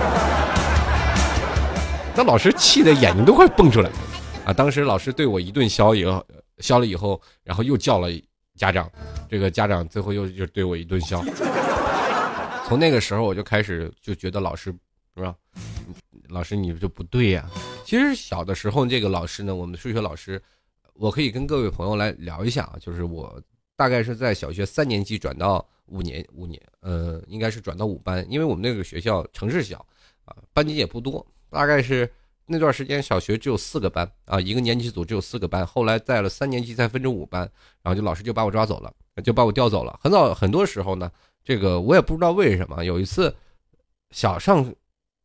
[2.15, 3.95] 那老师气的眼睛都快蹦出来了
[4.45, 4.53] 啊！
[4.53, 6.23] 当时老师对我一顿削以后，
[6.59, 8.07] 削了以后，然后又叫了
[8.55, 8.87] 家长，
[9.27, 11.19] 这个家长最后又就对我一顿削。
[12.67, 14.71] 从那个时候我就开始就觉得老师
[15.15, 15.33] 是吧？
[16.29, 17.49] 老师你就不对呀。
[17.83, 20.39] 其实小的时候这个老师呢，我们数学老师。
[21.01, 23.41] 我可以跟各位朋友来聊一下啊，就是我
[23.75, 29.83] 大概是在小学三年级转到五年五年，呃，应该是转到五班，因为我们那个学校城市小
[30.25, 32.07] 啊，班级也不多，大概是
[32.45, 39.99] 那段时间小学只有四个班啊，一个年级组只有四个班，后来在了三年级才分成五班，然后就老师就把我抓走了，就把我调走了。
[40.03, 41.11] 很早很多时候呢，
[41.43, 43.35] 这个我也不知道为什么，有一次
[44.11, 44.71] 小上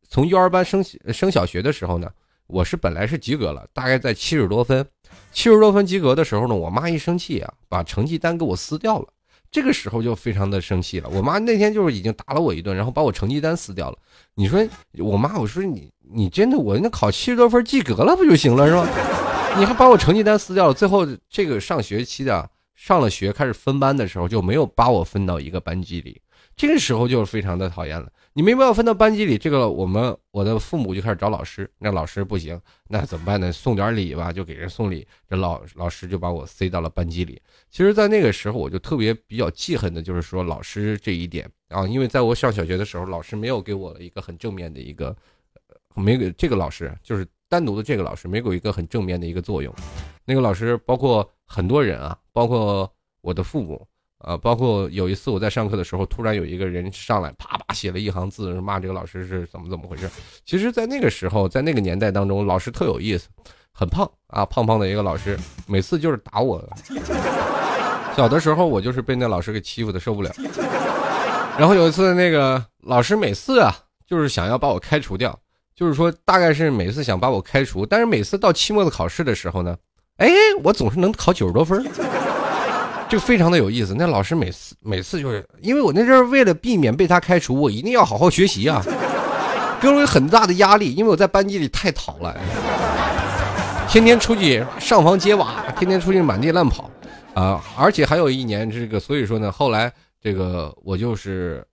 [0.09, 2.11] 从幼儿班升升小学的时候呢。
[2.47, 4.85] 我是本来是及格了，大概在七十多分，
[5.31, 9.07] 七十多分及格的时候呢，我妈一生气啊，把成绩单给我撕掉了。
[9.49, 11.09] 这个时候就非常的生气了。
[11.09, 13.97] 我妈那天就是已经打了我一顿，然后把我成绩单撕掉了。
[14.35, 14.65] 你说
[14.97, 18.87] 我妈，我说你你真的我那考七十多分及格了不就行了是吧？
[19.57, 20.73] 你还把我成绩单撕掉了。
[20.73, 26.21] 最后这个上学期的上了学开始分班的时候就没有把我分到一个班级里。
[26.55, 28.07] 这个时候就非常的讨厌了。
[28.37, 31.67] 你没办法分到班级里，这个我们我的父母就开始找老师。
[31.79, 33.51] 那老师不行，那怎么办呢？
[33.51, 35.07] 送点礼吧，就给人送礼。
[35.27, 37.41] 这老老师就把我塞到了班级里。
[37.71, 45.17] 其实，在那个时候，我就特别比较记恨的，就是说老师这一点啊，因为在我上小学的时候，老师没有给我一个很正面的一个，
[45.95, 49.73] 没给这个老师就是单独的这个老师没给我一个很正面的一个作用。
[50.25, 52.87] 那个老师包括很多人啊，包括
[53.21, 53.87] 我的父母。
[54.27, 60.09] 啊，包括有一次我在上课的时候，突然有一个人上来，啪啪写了一行字，骂这个老师是怎么怎么回事。
[60.45, 63.29] 其实，在那个时候，在那个年代当中，老师特有意思，
[63.71, 66.61] 很胖啊，胖胖的一个老师，每次就是打我。
[68.17, 70.29] 小的时候，我就是被那老师给欺负的受不了。
[71.57, 73.73] 然后有一次，那个老师每次啊，
[74.05, 75.39] 就是想要把我开除掉，
[75.73, 79.77] 就是说大概是每次想把我开除，但是每次到期末的考试的时候呢，
[80.17, 80.29] 哎，
[80.63, 81.81] 我总是能考九十多分。
[83.09, 88.83] 就非常的有意思，那老师每次每次就是因为我那阵儿为了避免被他开除，我一定要好好学习啊，
[89.81, 92.35] 给我有很大的压力，因为我在班级里太淘了，
[93.87, 96.91] 天天出去上房揭瓦，天天出去满地乱跑，
[97.33, 99.89] 啊，而且还有一年这个，所以说呢，后来
[100.21, 101.65] 这个我就是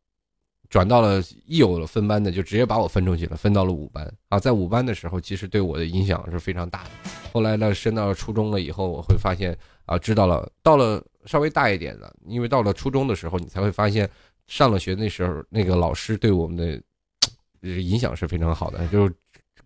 [0.70, 6.90] 转到了一有了分班的，就直接把我分出去了，分到了五班啊，在五班的时候，其实对我的影响是非常大的。
[7.32, 11.02] 后来呢，升到初中了以后，我会发现啊，知道了，到了。
[11.26, 14.08] 稍微大一点的，因为到了初中的时候，你才会发现，
[14.46, 16.80] 上了学那时候那个老师对我们的
[17.80, 19.14] 影响是非常好的，就是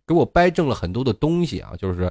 [0.06, 2.10] 给我掰正了很多的东西啊，就是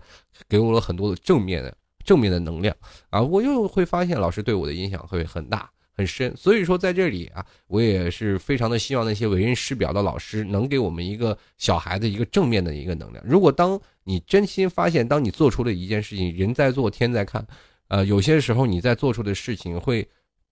[0.49, 2.75] 给我了很多的正面的正面的能量
[3.09, 13.23] 啊，我又会发现老师对我的影响会很大很深，所以说在这里啊，我也是非常的希望那些为人师表的老师能给我们一个小孩子一个正面的一个能量。
[13.25, 17.45] 如果当你真心发现，当你做出了一件事情，人在做天在看。
[17.87, 20.07] 呃，有些时候你在做出的事情会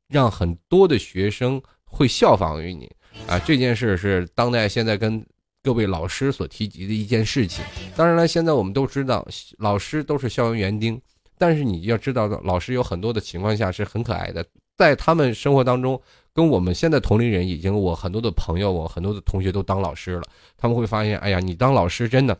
[0.07, 2.89] 让很多的学生会效仿于你
[3.27, 3.37] 啊。
[3.39, 5.25] 这件事是当代现在跟
[5.63, 7.63] 各位老师所提及的一件事情。
[7.95, 11.01] 当然了，现在我们都知道老师都是校园园丁，
[11.37, 14.45] 但是你要知道，老师有很多的情况下是很可爱的，
[14.77, 15.99] 在他们生活当中，
[16.33, 20.23] 跟我们现在同龄人已经，我很多的朋友，我很多的同学都当老师了，
[20.55, 22.37] 他们会发现，哎呀，你当老师真的，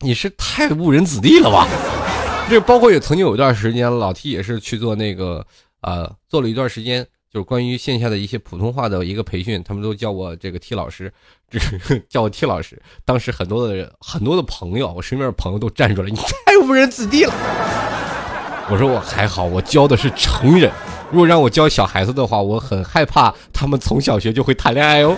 [0.00, 1.68] 你是太误人子弟了吧。
[2.48, 5.44] 这包括也曾经有一段时间，老 T 也是去做那个，
[5.80, 11.12] 呃，做了一段时间，就是关于线下的一些普通话的一个培训，他们都叫我这个 T 老师，
[11.50, 12.80] 这个叫我 T 老师。
[13.04, 17.34] 当时很多的人，很多的朋友，我身边的朋友都站出来，你太误人子弟了。
[18.70, 20.70] 我说我还好，我教的是成人，
[21.10, 25.16] 如果让我教小孩子的话，我很害怕他们从小学就会谈恋爱哦。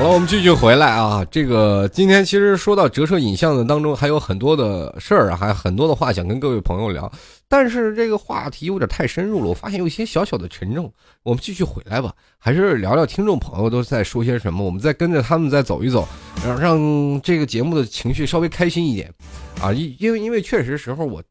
[0.00, 1.22] 好了，我们继续回来啊。
[1.30, 7.12] 这个今天其实说到折射影像的当中，还有很多的事儿啊，还很多的话想跟各位朋友聊。
[7.46, 10.90] 但是这个话题有点太深入了，我发现有一些小小的沉重。
[11.22, 16.08] 我们继续回来吧，还是聊聊听众朋友都在说些什么，我们再跟着他们再走一走，
[16.42, 19.12] 让让这个节目的情绪稍微开心一点
[19.60, 19.70] 啊。
[19.70, 21.22] 因因为因为确实时候我。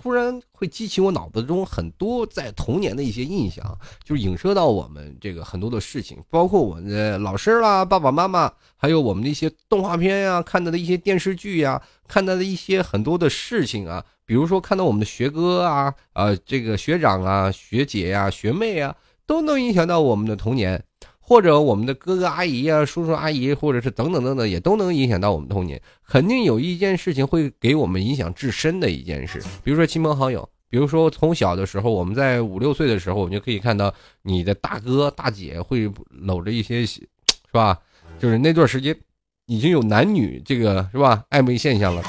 [0.00, 18.94] 突然会激起我脑子中很多在童年的一些印象，就影射到我们这个很多的事情，包括我们的老师啦、爸爸妈妈，还有我们的一些动画片呀、看到的一些电视剧呀、看到的一些很多的事情啊，比如说看到我们的学哥啊、啊这个学长啊、学姐呀、学妹啊，
[19.26, 20.80] 都能影响到我们的童年。
[21.28, 25.78] 或者我们的哥哥阿姨啊、叔叔阿姨，或者是等等等等，也都能影响到我们童年。
[26.08, 37.06] 肯定有一件事情会给我们影响至深的一件事，比如说亲朋好友，比如说从小的时候，我们在五六岁的时候，我们就可以看到你的大哥大姐会搂着一些，是
[37.52, 37.78] 吧？
[38.18, 38.96] 就是那段时间
[39.44, 42.02] 已经有男女这个是吧暧昧现象了，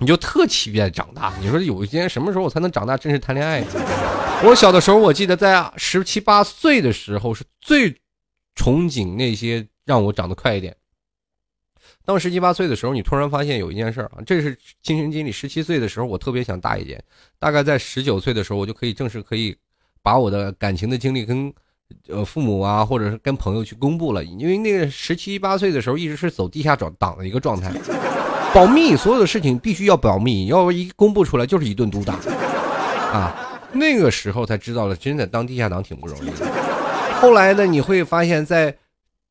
[0.00, 1.32] 你就特期待长大。
[1.40, 3.62] 你说有一天什么时候才能长大，正式谈恋爱？
[4.42, 7.90] 我小的时候，我记得在十七八岁的时候是最
[8.56, 10.74] 憧憬那些让我长得快一点。
[12.06, 15.30] 当十七八岁的时候，你突然发现有一件事啊，这是亲身经历。
[15.30, 17.02] 十七岁的时候，我特别想大一点。
[17.38, 19.54] 大概在十九岁的时候，我就可以正式可以
[20.02, 21.52] 把我的感情的经历跟
[22.08, 24.24] 呃父母啊，或者是跟朋友去公布了。
[24.24, 27.70] 因为那个十七八岁的时候，一直是走地下党党的一个状态，
[28.54, 32.14] 保密，所有的事情必须要保密，要一公布出来就是一顿毒打
[33.12, 33.49] 啊。
[33.72, 36.46] 那个时候才知道了，真的当地下党挺不容易的。
[37.20, 38.76] 后来呢，你会发现在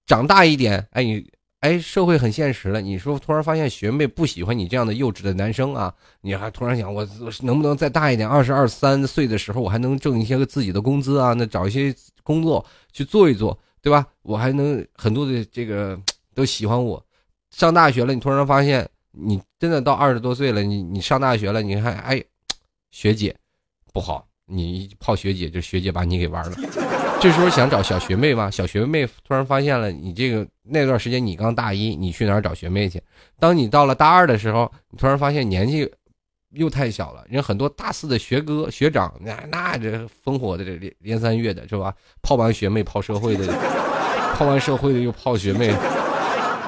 [0.05, 1.25] 长大一点，哎，你
[1.61, 2.79] 哎，社会很现实了。
[2.79, 7.05] 你说突然发现学妹不喜欢你这样的幼稚的男生啊，你还突然想，我
[7.41, 8.27] 能不能再大一点？
[8.27, 11.33] 二十二三岁的时候，我还能挣一些个自己的工资啊？
[11.33, 14.07] 那找一些工作去做一做，对吧？
[14.21, 15.99] 我还能很多的这个
[16.33, 17.03] 都喜欢我。
[17.51, 22.23] 上大学了，你突然发现，你真的到二十多岁了，你你上大学了，你还哎，
[22.91, 23.35] 学姐
[23.93, 24.25] 不好。
[24.51, 26.57] 你泡学姐，就学姐把你给玩了。
[27.21, 28.49] 这时候想找小学妹吗？
[28.49, 32.99] 小学妹突然发现了你这个那段时间你刚大一，你去哪儿找学妹去？
[33.39, 35.87] 当你到了大二的时候，你突然发现年纪
[36.51, 37.23] 又太小了。
[37.29, 41.93] 人很多大四的学哥学长，那那这烽火的这连连三月的是吧？
[42.23, 43.45] 泡完学妹泡社会的，
[44.33, 45.69] 泡完社会的又泡学妹。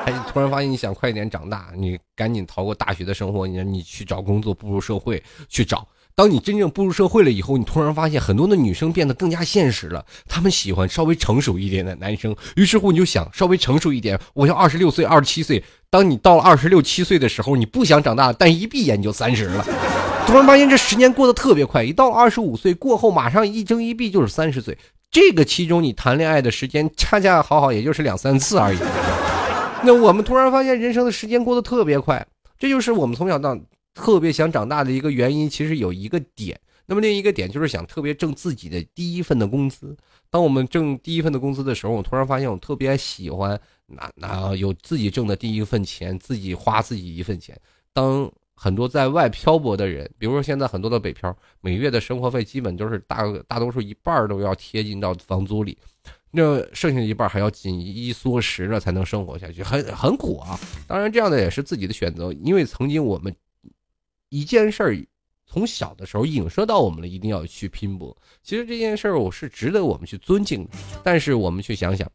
[0.05, 5.87] 哎，突然发现你想快点长大，你赶紧逃过大学的生活，你你去找工作，步入社会去找。
[6.13, 12.35] 当你真正步入社会了以后，你突然发现很多的女生变得更加现实了，她们喜欢稍微成熟一点的男生。
[12.55, 15.63] 于是乎，你就想稍微成熟一点，我要二十六岁、二十七岁。
[15.89, 19.65] 当你到了二十六七岁的时候，你不想长大，但一闭眼就三十了。
[20.27, 24.77] 突然发现这时间过得特别快，一到二十五岁过后，马上一睁一闭就是三十岁。
[25.09, 28.77] 这个其中你谈恋爱的时间恰恰好好，也就是两三次而已。
[29.83, 32.25] 那我们突然发现人生的时间过得特别快，
[32.59, 33.57] 这就是我们从小到。
[33.93, 36.59] 特别想长大的一个原因，其实有一个点。
[36.87, 39.95] 那么另一个点就是想特别挣自己的第一份的工资。
[40.29, 47.57] 当我们挣第一份的工资的时候，我突然发现我特别喜欢拿拿有自己挣的第一份钱，自己花自己一份钱。
[47.93, 55.77] 当很多在外漂泊的人，比如说现在很多的北漂，每月的生活费基本都是大大多数一半都要贴进到房租里，
[56.31, 60.59] 那剩下一半还要紧衣缩食了才能生活下去，很很苦啊。
[60.87, 63.33] 当然这样的也是自己的选择，因为曾经我们。
[64.31, 64.97] 一件事儿，
[65.45, 68.15] 从小的时候影射到我们了，一定要去拼搏。
[68.41, 70.65] 其实这件事儿我是值得我们去尊敬。
[71.03, 72.09] 但是我们去想想，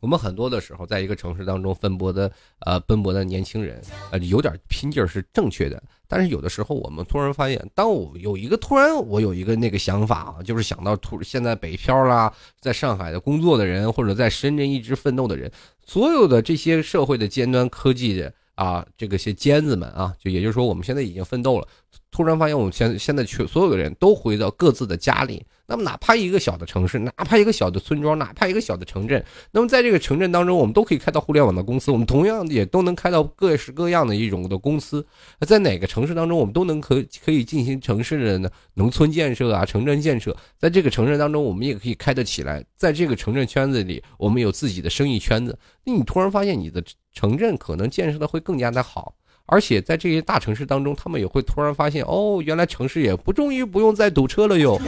[0.00, 2.28] 我们很多的时候，在一个城市当中奔波的
[2.62, 3.80] 呃奔波的年轻人，
[4.10, 5.80] 呃有点拼劲儿是正确的。
[6.08, 15.48] 但是有的时候，我们突然发现，当我有一个突然我有一个那个想法啊，就是想到突现在北漂啦，在上海的工作的人，或者在深圳一直奋斗的人，
[15.84, 18.34] 所有的这些社会的尖端科技的。
[18.56, 21.68] 啊，这个些尖子们啊，就也就是说，我们现在已经奋斗了。
[22.16, 25.44] 突然发现，我们现现在全所有的人都回到各自的家里。
[25.66, 31.90] 那么，哪怕一个小的城市，哪怕一个小的村庄，哪怕一个小的城镇，那么在这个城镇当中，我们都可以开到互联网的公司。
[31.90, 35.06] 我们同样也都能开到各式各样的一种的公司。
[35.40, 40.34] 在哪个城市当中，我们都能可可以进行城市的呢农村建设啊，城镇建设。
[40.58, 42.64] 在这个城镇当中，我们也可以开得起来。
[42.76, 45.58] 在这个城镇圈子里，我们有自己的生意圈子。
[45.84, 49.14] 那你突然发现，你的城镇可能建设的会更加的好。
[49.46, 54.78] 而且在这些大城市当中，他们也会突然发现，哦，原来城市也不终于不用再堵车了哟。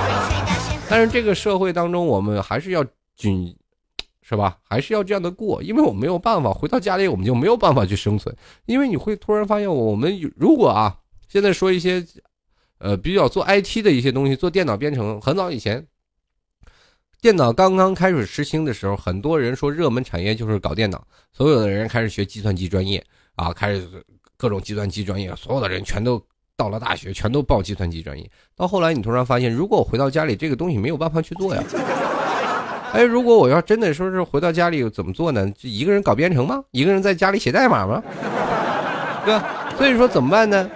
[0.88, 2.84] 但是这个社会当中，我们还是要
[3.16, 3.54] 均，
[4.22, 4.58] 是吧？
[4.62, 8.34] 还是要这样的过，因为我没有办法回到家里，我们就没有办法去生存。
[8.66, 10.96] 因为你会突然发现，我们如果啊，
[11.28, 12.04] 现在说一些，
[12.78, 15.86] 呃，比较做 IT 的一些东西，做电脑编程，很早以前，
[17.20, 23.04] 电脑刚刚开始实行的时候，很多人说热门产业就是搞电脑，所有的人开始学计算机专业
[23.38, 23.88] 啊，开始
[24.36, 26.20] 各种计算机专业，所有的人全都
[26.56, 28.28] 到了大学，全都报计算机专业。
[28.56, 31.62] 到后来，你突然发现，如果我回到家里，这个东西没有办法去做呀。
[32.92, 35.48] 哎，如果我要真的说是回到家里怎么做呢？
[35.52, 36.62] 就一个人搞编程吗？
[36.72, 38.02] 一个人在家里写代码吗？
[39.24, 39.72] 对吧？
[39.76, 40.68] 所以说怎么办呢？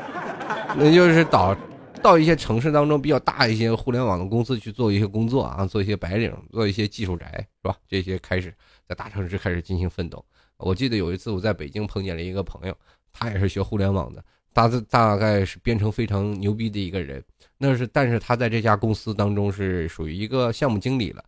[0.77, 1.57] 那就是导。
[2.03, 7.27] 到一些城市当中比较大一些互联网的公司去做一些工作啊，做一些白领，做一些技术宅，
[7.63, 7.77] 是吧？
[7.89, 8.53] 这些开始
[8.89, 10.25] 在大城市开始进行奋斗。
[10.63, 12.77] 我记得有一次我在北京碰见了一个朋友，
[13.13, 17.23] 他也是学互联网的，大大概是编程非常牛逼的一个人。
[17.59, 21.25] 那是，但是他在这家公司当中是属于一个项目经理了。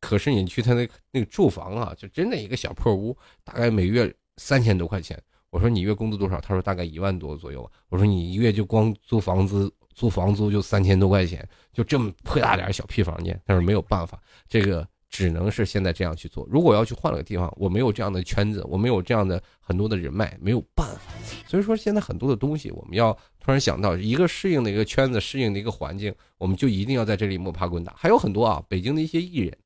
[0.00, 5.20] 可是你去他那那个住房啊，就真的一个小破屋，大概每月三千多块钱。
[5.50, 6.40] 我说你月工资多少？
[6.40, 7.70] 他说大概一万多左右。
[7.88, 13.38] 我说你一月就光租房子，租房租就三千多块钱，就这么破大点小屁房间。
[13.44, 16.46] 但是没有办法，这个只能是现在这样去做。
[16.48, 21.00] 如果要去换了个地方，我没有这样的圈子，我没有这样的很多的人脉，没有办法。
[21.46, 23.12] 所以说现在很多的东西，我们要
[23.44, 27.92] 突然想到一个适应的一个圈子，适应的一个环境，我们就一定要在这里摸爬滚打。
[27.96, 29.56] 还有很多啊，北京的一些艺人，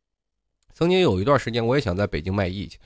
[0.73, 2.79] 曾经有一段时间，我也想在北京卖艺去。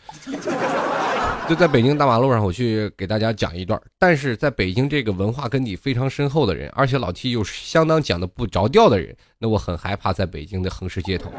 [1.48, 3.80] 就在北京大马路上，我去给大家讲一段。
[3.98, 11.32] 但是在北京这个文化根底非常深厚的人，而且老 T 又是相当讲的不着调的人，那我很害怕在北京的横尸街头。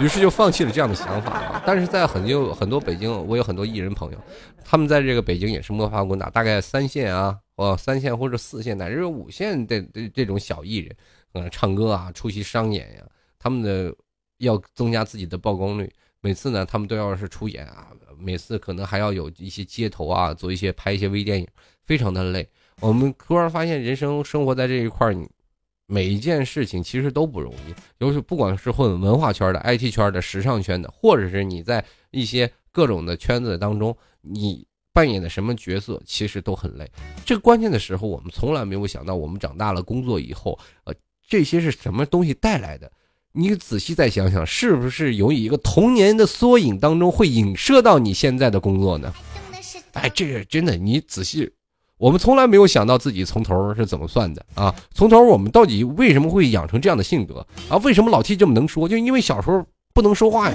[0.00, 1.62] 于是就放弃了这样的想法啊。
[1.66, 4.18] 但是在很多很多北京，我有很多艺人朋友，
[4.64, 10.96] 他们在这个北京也是摸爬滚打，大概三线啊，哦三线或者四线乃至五线的这这种小艺人，
[11.34, 13.02] 嗯，唱歌啊，出席商演呀，
[13.38, 13.94] 他们的
[14.38, 15.90] 要增加自己的曝光率。
[16.20, 17.88] 每次呢，他们都要是出演啊，
[18.18, 21.46] 每次可能还要有一些街头啊，做一些拍一些微电影，
[21.86, 22.48] 非常的累。
[22.80, 25.16] 我们突然发现，人生生活在这一块儿，
[25.90, 27.74] 每一件事情其实都不容易。
[27.98, 36.88] 尤其不管是混文化圈的、IT 圈的、时尚圈的，或者是你在一些各种的圈子当中，你扮演的什么角色，其实都很累。
[37.24, 40.94] 这个关键的时候，我们从来没有想到，我们长大了工作以后，呃，
[41.26, 42.92] 这些是什么东西带来的？
[43.32, 49.14] 你仔细再想想，是不是有一个童年的缩影当中会影射到你现在的工作呢？
[49.92, 51.50] 哎，这个真的，你仔细，
[51.98, 54.72] 我们从来没有想到自己从头是怎么算的啊！
[54.94, 57.76] 从头我们到底为什么会养成这样的性格啊？
[57.78, 58.88] 为什么老 T 这么能说？
[58.88, 60.54] 就因为小时候不能说话呀，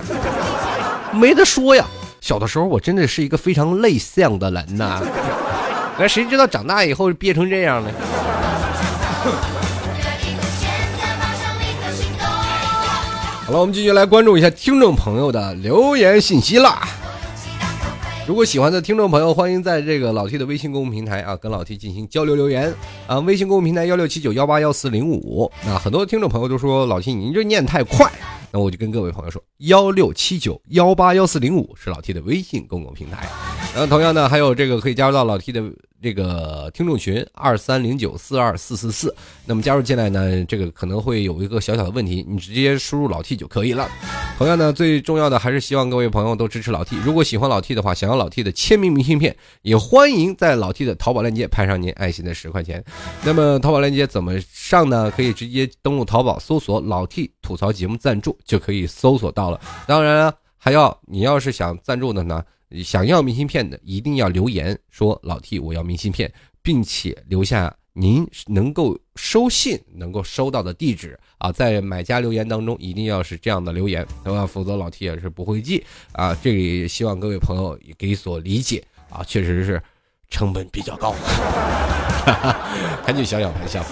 [1.11, 1.85] 没得说呀。
[2.21, 5.03] 小的时候我真的是一个非常内向的人呐，
[5.99, 7.89] 那谁知道长大以后憋成这样呢？
[13.45, 16.87] 好了，我们继续来关注一下听众朋友的留言信息啦。
[18.25, 22.73] 如果喜欢的听众朋友，欢迎在这个老 T 的微信公众平台啊，跟老 T 进行交流留言
[23.05, 23.19] 啊。
[23.19, 25.51] 微信公众平台幺六七九幺八幺四零五。
[25.65, 28.09] 那很多听众朋友都说老 T 您这念太快，
[28.49, 33.27] 那我就跟各位朋友说幺六七九幺八幺四零五是老 T 的微信公共平台。
[33.73, 35.61] 然后同样呢，还有这个可以加入到老 T 的。
[36.03, 43.89] 这个听众群二三零九四二四四四，那么加入进来呢，这个可能会有一个小小的问题，你直接输入老 T 就可以了。
[44.37, 46.97] 同样呢，最重要的还是希望各位朋友都支持老 T。
[47.05, 52.83] 如果喜欢老 T 的话，想要老 T 的签名明信片，也欢迎在老 T 的淘宝链接拍上您爱心的十块钱。
[53.23, 55.09] 那么淘宝链接怎么上呢？
[55.15, 59.61] 可以直接登录淘宝搜索“老 T 吐槽节目赞助”就可以搜索到了。
[59.87, 62.43] 当然还要你要是想赞助的呢。
[62.81, 74.47] 想要明信片的，一定要留言说老 T 我要明信片，并且留下您能够收信、能够收到的地址啊，在买家留言当中一定要是这样的留言，对吧？
[74.47, 76.33] 否则老 T 也是不会寄啊。
[76.41, 79.81] 这里希望各位朋友也给所理解啊，确实是
[80.29, 81.13] 成本比较高，
[83.05, 83.85] 赶紧小小玩笑。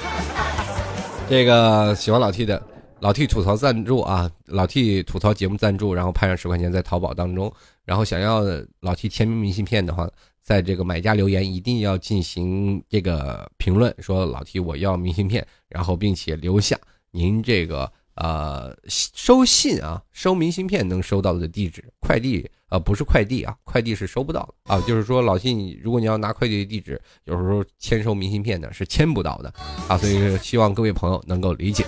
[1.30, 2.71] 这个喜欢老 T 的。
[3.02, 7.52] 老 T 吐槽赞助啊，老 T 吐槽节目赞助，然后拍上十块钱在淘宝当中，
[7.84, 8.44] 然后想要
[8.82, 10.08] 老 T 签名明信片的话，
[10.44, 16.80] 在这个买家留言一定要进行这个评论，说老 T 我要明信片，然后并且留下
[17.12, 17.92] 您这个。
[18.16, 24.82] 呃，收信啊，收明信片能收到的地址，快递啊，不是快递啊，快递是收不到的啊。
[24.82, 29.52] 就是说，老 T，如果你要拿快递的地址，有时候签收明信片呢是签不到的
[29.88, 29.98] 啊。
[29.98, 31.86] 所以希望各位朋友能够理解，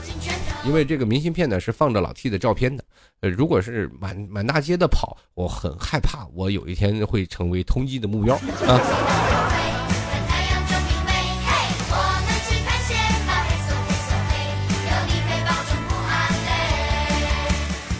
[0.66, 2.84] 因为这个明信片呢是放着老 T 的照片的。
[3.22, 8.80] 呃，如果是满满大街的跑，我很害怕，我有一天会成为通缉的目标啊。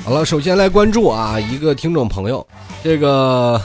[0.06, 2.46] 好了，首先来关注啊，一个听众朋友，
[2.84, 3.62] 这个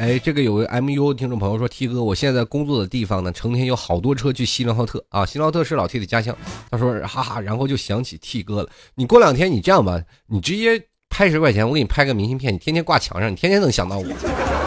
[0.00, 6.34] 哎，这个有个 MU 听众朋友说，T 哥，我现在工作的地方呢，成天有好多车去锡林浩特啊，锡林浩特是老 T 的家乡。
[6.70, 8.70] 他说，哈哈，然后就想起 T 哥了。
[8.94, 14.06] 你过两天你这样吧，你直接拍十块钱，我给你拍个明信片，你天天挂墙上，你天天能想到我。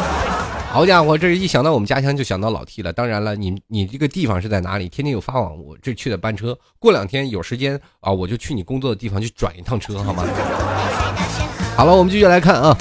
[0.69, 2.93] 好家伙，这是一想到我们家乡就想到老 T 了。
[2.93, 4.87] 当然了，你你这个地方是在哪里？
[4.87, 6.55] 天天有发往我这去的班车。
[6.77, 10.23] 过两天有时间啊，我就去你工作的地方去转一趟车，好吗？
[11.75, 12.77] 好了，我们继续来看啊。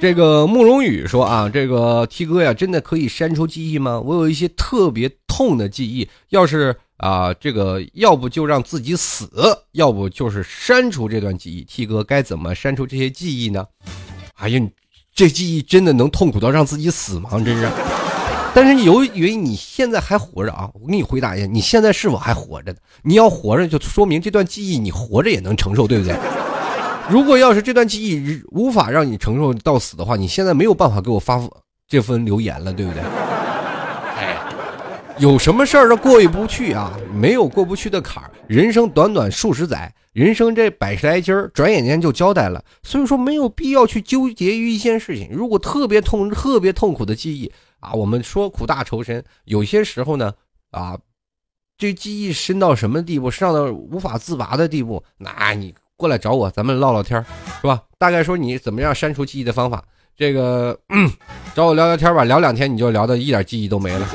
[0.00, 4.00] 这个慕容羽说啊，这个 T 哥呀，真的可以删除记忆吗？
[4.00, 9.28] 我有一些特别痛的记忆，要是啊，这个要不就让自己死，
[9.72, 11.62] 要不就是删除这段记忆。
[11.64, 13.66] T 哥该怎么删除这些记忆呢？
[14.36, 14.60] 哎呀！
[15.14, 17.30] 这记忆真的能痛苦到让自己死吗？
[17.44, 17.68] 真是。
[18.54, 26.16] 但是由于你现在还活着啊，我给你回答一下，你现在是否还活着你要活着，就说明这段记忆你活着也能承受，对不对？
[27.10, 31.40] 如果要是这段记忆无法让你承受到死的话，你现在没有办法给我发
[31.88, 33.02] 这份留言了，对不对？
[33.02, 34.38] 哎，
[35.18, 36.96] 有什么事儿都过意不去啊？
[37.12, 38.30] 没有过不去的坎儿。
[38.46, 39.92] 人生短短数十载。
[40.12, 45.28] 人生这百十来斤儿，转眼间就交代了，所以说没有必要去纠结于一件事情。
[45.30, 50.32] 如果特别痛、特别痛苦的记忆啊，我们说苦大仇深，有些时候呢，
[50.72, 50.98] 啊，
[51.78, 57.22] 这记忆深到什么地步，上到无法自拔的地步，那你过来找我，咱们唠唠天
[57.60, 57.82] 是吧？
[57.98, 59.84] 大概说你怎么样删除记忆的方法，
[60.16, 60.76] 这个
[61.54, 64.06] 找我聊聊天吧，聊两天你就聊的一点记忆都没了。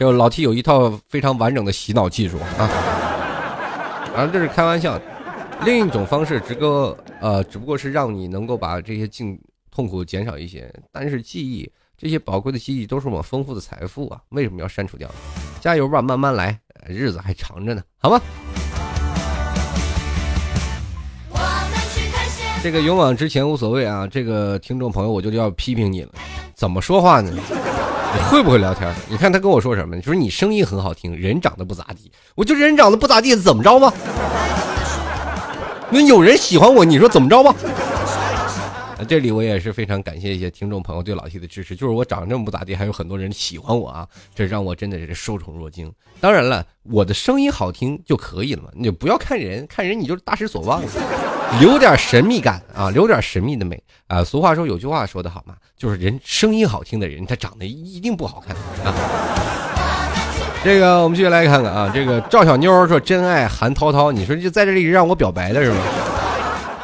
[0.00, 2.70] 就 老 T 有一套非常完整的洗脑技术啊。
[4.14, 4.98] 当然这是开玩笑，
[5.66, 9.38] 另一种方式，只个呃，只不过是让你能够把这些境
[9.70, 10.72] 痛苦减少一些。
[10.90, 15.06] 但是记忆这些宝贵的记忆都是我们丰富的财富啊，为什么要删除掉？
[15.60, 16.58] 加油吧，慢慢来，
[16.88, 18.18] 日子还长着呢，好吗？
[22.64, 26.08] 这个勇往直前无所谓啊，这个听众朋友我就要批评你了，
[26.54, 27.30] 怎么说话呢？
[27.30, 28.90] 你会不会聊天？
[29.06, 30.00] 你看他跟我说什么？
[30.00, 32.10] 就是你声音很好听，人长得不咋地。
[32.34, 33.92] 我就人长得不咋地，怎么着吧？
[35.90, 37.54] 那有人喜欢我，你说怎么着吧？
[39.06, 41.76] 这里我也是非常感谢一些听众朋友对老 T 的支持。
[41.76, 45.92] 就是我长这么不咋地，还有很多人喜欢我啊，这让我真的是受宠若惊。
[46.18, 50.88] 当然了，我的声音好听就可以了嘛，你就不要看人，看人你就大失所望了。
[51.60, 54.22] 留点神秘感啊，留点神秘的美啊。
[54.24, 58.94] 俗话说有句话说的好嘛，就是人声音好听的人，他长得一定不好看啊。
[60.64, 65.76] 这个我们继续来看看啊，这个赵小妞说真爱韩涛涛，你说就在这里让我表白的是吗？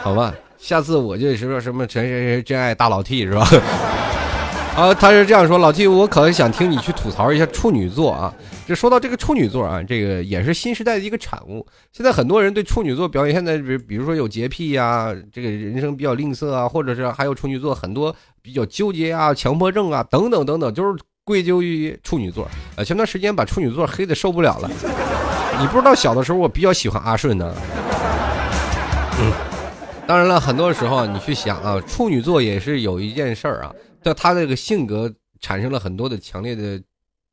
[0.03, 3.49] 好吧，下次我就说什么谁谁谁真爱大老 T 是吧？
[4.77, 8.33] 啊，他是这样说，老 T，我可能想听你去吐槽一下处女座啊。
[8.67, 11.67] 这说到这个处女座啊，这个也是新时代的一个产物。
[11.93, 22.49] 现在很多人对处女座表现在，比比如说有洁癖呀，这个人生比较吝啬啊，或者是还有处女座很多比较纠结啊、强迫症啊等等等等，就是归咎于处女座。
[22.77, 24.71] 呃，前段时间把处女座黑的受不了了。
[25.61, 27.55] 你不知道小的时候我比较喜欢阿顺呢。
[29.21, 29.33] 嗯，
[30.07, 33.73] 当然了，很多时候你去想啊，处女座也是有一件事儿啊，
[34.03, 36.83] 但他这个性格产生了很多的强烈的。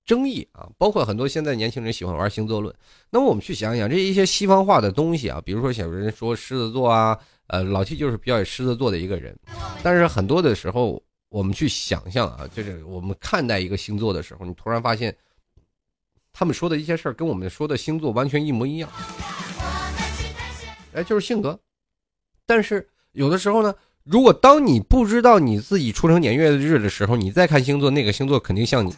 [0.05, 2.74] 争议啊，包括很多现在年轻人喜欢玩星座论。
[3.09, 9.38] 那么我们去想一想这一些西方化的东西啊，比如说有人说狮子座啊，呃，老七就是比较狮子座的一个人。
[9.84, 15.13] 但是很多的时候，我们去想象啊，就是我们看待一个星座的时候，你突然发现，
[16.32, 18.89] 他们说的一些事儿跟我们说的星座完全一模一样。
[20.93, 21.59] 哎，就是性格。
[22.45, 23.76] 但是有的时候呢，
[24.10, 28.93] 如果当你不知道你自己出生年月日的时候，你再看星座，那个星座肯定像你。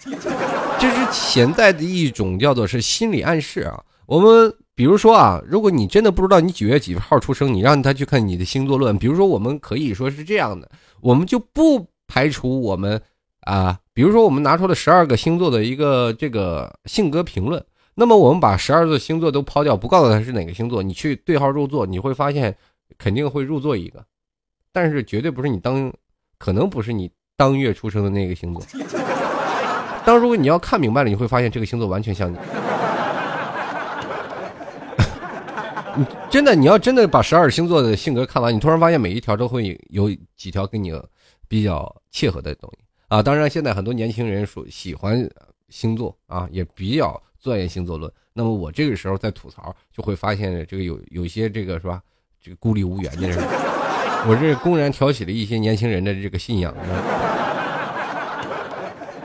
[0.80, 3.84] 这是潜在的一种叫做是心理暗示啊。
[4.06, 8.98] 我们比如说啊，如果你真的不知道你几月几号出生，你让他去看你的星座论。
[8.98, 10.70] 比如说，我们可以说是这样的，
[11.02, 13.02] 我们就不排除我们
[13.42, 17.64] 啊，比如说我们拿出了十二个星座的一个这个性格评论，
[17.96, 22.56] 那么我们把十二个星座都抛掉，不告诉他是哪个星座，你去对号入座，你会发现
[22.98, 24.04] 肯定会入座一个，
[24.72, 25.92] 但是绝对不是你当，
[26.38, 28.64] 可能不是你当月出生的那个星座。
[30.06, 32.38] 当如果你要看明白了，你会发现这个星座完全像你。
[35.96, 40.94] 你真的，你要真的把十二星座的性格看完，你突然发现每一条都会有几条跟你
[41.48, 43.22] 比较切合的东西啊。
[43.22, 45.30] 当然，现在很多年轻人说喜欢
[45.68, 48.10] 星座啊，也比较钻研星座论。
[48.34, 52.02] 那么我这个时候在吐槽，就会发现这个有有些这个是吧，
[52.42, 53.38] 这个孤立无援的人，
[54.28, 56.74] 我这公然挑起了一些年轻人的这个信仰。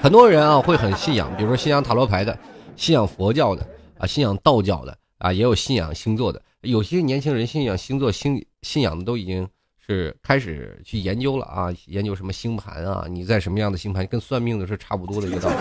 [0.00, 2.38] 很多人啊会很信仰，比如说信仰塔罗牌的，
[2.76, 3.66] 信仰佛教的
[3.98, 6.40] 啊，信仰道教的啊，也有信仰星座的。
[6.60, 9.48] 有些年轻人信仰星座，信信仰的都已经
[9.86, 15.56] 是开始去研究了啊，研究什么星盘啊，你在什么样的星盘，跟算命的是差不多的一个道理。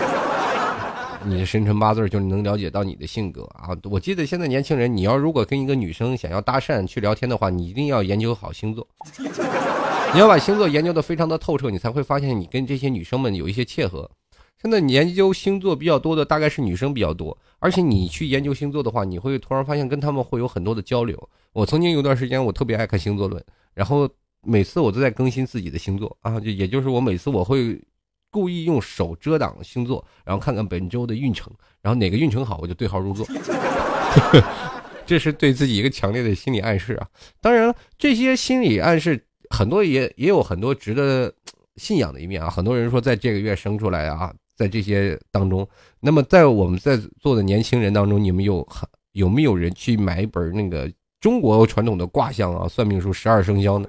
[1.26, 3.70] 你的生辰八字就能了解到你的性格啊。
[3.84, 8.86] 我记得现在年轻人，你要如果跟一个女生想要搭讪去聊天的话，你一定要研究好星座，
[10.12, 14.10] 你要把星座研究的非常的透彻，你才会发现你跟这些女生们有一些切合。
[14.60, 21.28] 现在你研究星座比较多的大概是女生比较多，而且你去研究星座的话，你会突然发现跟他们会有很多的交流。
[21.52, 23.42] 我曾经有段时间我特别爱看星座论，
[23.74, 24.08] 然后
[24.42, 27.80] 每次我都在更新自己的星座啊，就也就是我每次我会。
[28.34, 33.24] 故意用手遮挡星座，然后看看本周的运程，然后哪个运程好，我就对号入座。
[35.06, 37.06] 这是对自己一个强烈的心理暗示啊！
[37.40, 41.32] 当然了，这些心理暗示很多也也有很多值得
[41.76, 42.50] 信仰的一面啊。
[42.50, 45.64] 很多人说，在这个月生出来啊，在这些当中，
[46.00, 48.66] 那么在我们在座的年轻人当中，你们有
[49.12, 53.88] 有没有人去买一本那个中国传统的卦象啊、算命书十二生肖呢？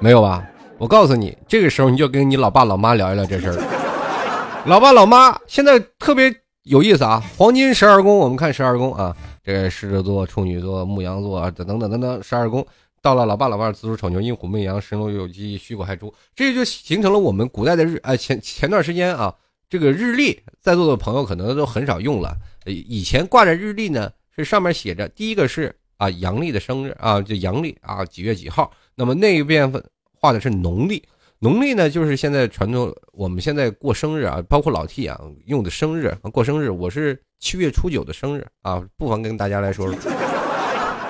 [0.00, 0.46] 没有吧？
[0.78, 4.62] 我告诉你，这个时候你就跟你老爸老妈聊一聊这事儿。
[4.66, 6.34] 老爸老妈现在特别
[6.64, 7.22] 有意思啊！
[7.38, 12.66] 黄金十二宫，我们看十二宫啊，这狮子座、处女座、牧羊座等等等等等十二宫。
[13.00, 19.32] 到了老爸老妈子鼠丑牛寅虎未羊申龙酉鸡戌狗亥猪，这就形成了我们古代的日呃前前段时间啊，
[19.70, 22.36] 这个日历在座的朋友可能都很少用了。
[22.66, 28.70] 以前挂着日历呢，是上面写着第一个是啊阳历的生日啊，就阳历啊几月几号。
[28.94, 29.70] 那么那一边
[30.18, 31.02] 画的是农历，
[31.38, 40.12] 农历呢就是现在传统，我们现在过生日啊，包括老 T 啊用的生日过生日，我是七月初九的生日啊，不妨跟大家来说说，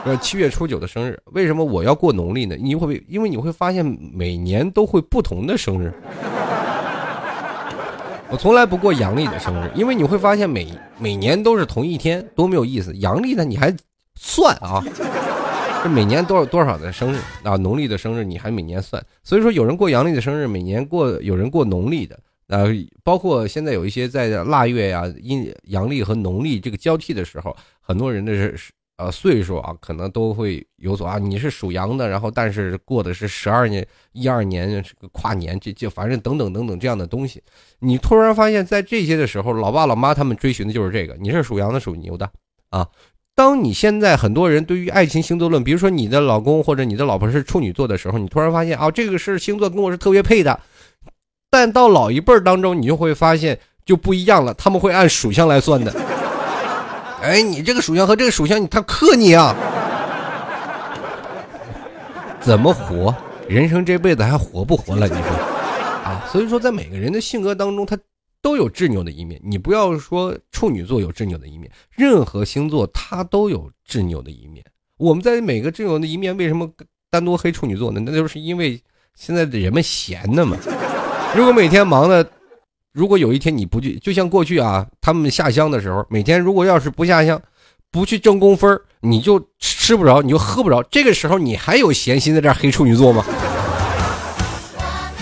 [0.05, 2.57] 呃七月初九的生日，为什么我要过农历呢？
[2.57, 5.93] 你会因为你会发现每年都会不同的生日，
[8.29, 10.67] 我从来不过阳历的生日，因为你会发现每
[10.99, 12.93] 每年都是同一天，多没有意思。
[12.97, 13.75] 阳历呢你还
[14.17, 14.83] 算啊。
[15.85, 17.55] 这每年多少多少的生日啊？
[17.57, 22.67] 农历的生日你还每年算，所以说有人过阳历的生日，每年过有人过农历的，呃，
[23.05, 28.59] 包括现在有一些在腊月呀，阴阳历和农历这个交替的时候，很多人的是
[28.97, 31.19] 呃岁数啊，可能都会有所啊。
[31.19, 37.41] 你是属羊的，然后但是过的是十二年一二年这个跨年，这这反正等等等等这样的东西，
[37.79, 42.29] 你突然发现，在这些的时候，老爸老妈他们追寻的就是这个，你是属羊的属牛的
[42.71, 42.89] 啊。
[43.37, 50.59] 当你现在很多人对于爱情星座论，比如说你的老公或者你的老婆是处女座的时候，你突然发现啊，这个是星座跟我是特别配的。
[51.51, 55.95] 但到老一辈儿当中，你就会发现就不一样了，他们会按属相来算的。
[57.21, 59.55] 哎，你这个属相和这个属相，你他克你啊？
[62.41, 63.15] 怎么活？
[63.47, 65.07] 人生这辈子还活不活了？
[65.07, 65.31] 你说
[66.05, 66.25] 啊？
[66.33, 67.99] 所以说，在每个人的性格当中，他。
[68.47, 74.65] 都有执拗的一面，你不要说处女座有执拗的一面，任何星座它都有执拗的一面。
[74.99, 76.71] 我们在每个执拗的一面，为什么
[77.11, 78.01] 单独黑处女座呢？
[78.07, 78.81] 那就是因为
[79.17, 80.57] 现在的人们闲的嘛。
[81.35, 82.25] 如果每天忙的，
[82.93, 87.43] 如果有一天你不去，就像过去啊，他们下乡的时候，每天如果要是不下乡，
[87.91, 90.81] 不去挣工分你就吃不着，你就喝不着。
[90.85, 93.25] 这个时候你还有闲心在这黑处女座吗？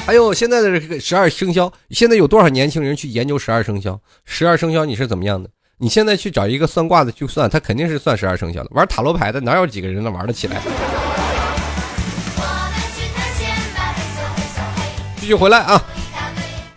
[0.07, 3.99] 还有现在的这个十二生肖，现在有多少年轻人去研究十二生肖？
[4.27, 5.49] 十二生肖你是怎么样的？
[5.79, 8.69] 你现在去找一个算卦的去算，他肯定是算十二生肖的。
[8.73, 10.61] 玩塔罗牌的哪有几个人能玩得起来？
[15.17, 15.83] 继续回来啊！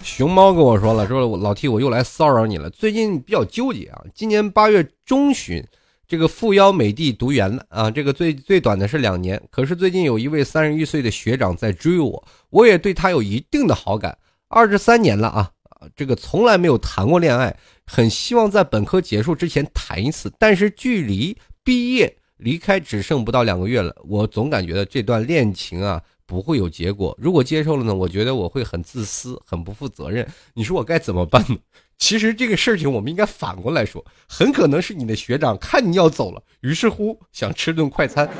[0.01, 2.69] 熊猫跟我说了，说老 T 我又来骚扰你了。
[2.69, 5.61] 最近比较纠结啊，今年八月中旬。
[6.07, 7.91] 这个赴邀美帝读研了啊！
[7.91, 14.17] 这个最最短的是两年，可是最近有一位三十一岁的学长在追我，我也对他有一定的好感。
[14.47, 15.51] 二十三年了啊，
[15.97, 17.53] 这个从来没有谈过恋爱，
[17.85, 27.13] 很希望在本科结束之前谈一次，但是距离毕业离开只剩不到两个月了，我总感觉这段恋情啊不会有结果。
[27.19, 30.25] 如果接受了呢，我觉得我会很自私，很不负责任。
[30.53, 31.57] 你说我该怎么办呢？
[31.97, 38.29] 其实这个事情我们应该反过来说，很可能是你的学长看你要走了，于是乎想吃顿快餐。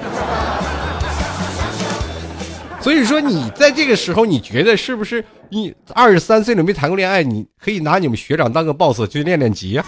[2.79, 9.85] 所以说你在这个时候，你觉得是不是你二十三岁了没谈过恋爱，你可以拿你们学长当个 boss 去练练级啊？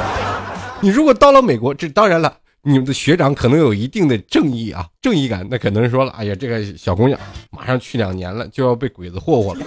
[0.80, 7.18] 你如果到了美国，这当然了，你们的学长可能有一定的正义啊，正义感，那可能说了，哎呀，这个小姑娘
[7.50, 9.64] 马上去两年了，就要被鬼子霍霍了，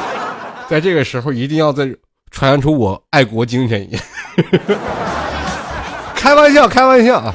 [0.68, 1.94] 在这个时候一定要在。
[2.34, 3.88] 传扬出我爱国精神，
[6.16, 7.32] 开玩笑，开玩笑啊！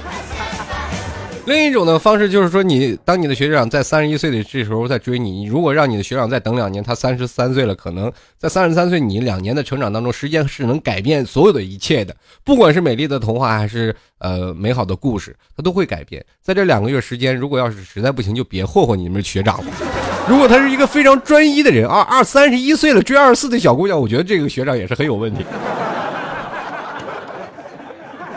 [1.45, 16.23] 另一种的方式就是说，你当你的学长在三十一岁的这时候在追你，你如果让你的学长再等两年，他三十三岁了，可能在三十三岁，你两年的成长当中，时间是能改变所有的一切的，不管是美丽的童话还是呃美好的故事，它都会改变。
[16.41, 19.71] 在这两个月时间，如果要是实在不行，就别霍霍你们学长了。
[20.30, 25.43] 如果他是一个非常专一的人，二二三十一岁了追二十四的小姑娘，我觉得这个学长也是很有问题。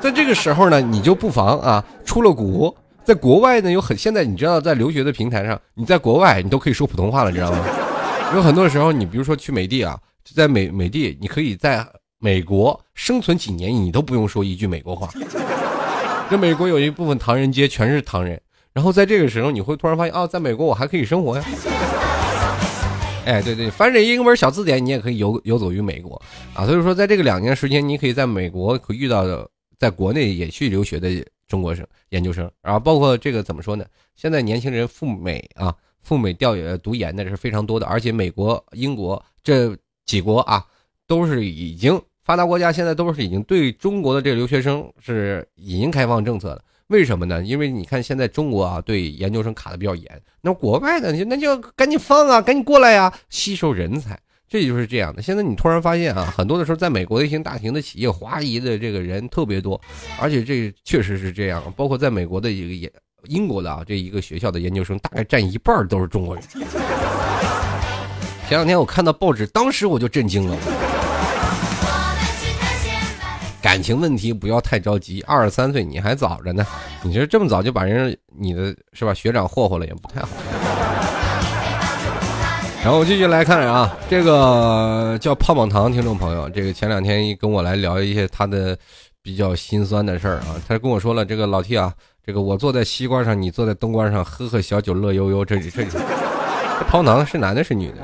[0.01, 2.75] 在这个时候呢，你就不妨啊，出了国。
[3.05, 7.59] 在国外呢，有很现在你知道，在留学的平台上，你在国外你都可以说普通话了，你知道吗？
[8.35, 9.99] 有很多时候，你比如说去美帝啊，
[10.35, 11.87] 在美美帝，你可以在
[12.19, 15.11] 美国生存几年，你都不用说一句美国话。
[16.31, 18.41] 这美国有一部分唐人街全是唐人，
[18.73, 21.45] 然后在这个时候，你会突然发现，啊，在美国我还可以生活呀。
[23.25, 26.21] 哎，对对，翻着英文小字典，你也可以游游走于美国
[26.55, 26.67] 啊。
[26.67, 29.49] 所以说，在这个两年时间，你可以在美国遇到的，
[29.79, 31.25] 在国内也去留学的。
[31.49, 33.85] 中国生研究生，然后包括这个怎么说呢？
[34.17, 40.65] 现在年轻人赴美啊，赴美调研读研的是非常多的，而且美国、英国这几国啊，
[41.07, 46.65] 都是已经发达国家，现在都是已经对中国的这个留学生是已经开放政策了。
[46.93, 47.43] 为什么呢？
[47.43, 54.21] 因为你看现在中国啊，对研究生卡的比较严，那国外的那就赶紧放啊，赶紧过来呀，吸收人才。
[54.47, 55.23] 这就是这样的。
[55.23, 59.81] 现在你突然发现啊，很多的时候，在美国的一些大型的企业，华裔的这个人特别多，
[60.21, 61.73] 而且这确实是这样。
[61.75, 62.93] 包括在美国的一个研
[63.29, 66.45] 英国的啊，这一个学校的研究生，大概占一半都是中国人。
[68.47, 70.92] 前两天我看到报纸，当时我就震惊了。
[73.63, 76.67] 感情问题不要太着急，二十三岁你还早着呢。
[77.03, 80.29] 你说这么早就把人你的是吧学长霍霍了，也不太好。
[82.83, 88.77] 然后我继续来看啊，这个叫胖胖糖听众朋友，这个前两天跟我来聊一些他的
[89.23, 91.95] 比较心酸的事儿啊，他跟我说了，这个老 T 啊，
[92.27, 96.01] 这个我坐在西瓜上，你坐在东瓜上，喝喝小酒乐悠悠，这这这
[96.89, 97.99] 胖胖糖是男的是女的？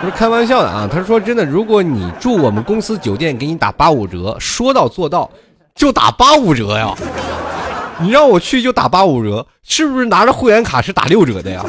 [0.00, 5.28] 不是开玩笑的啊，他说真的，如果你住我们公司酒店，给你打八五折，说到做到，
[5.74, 6.94] 就打八五折呀，
[8.00, 11.64] 你让我去就打八五折，是不是拿着会员卡是打六折的呀？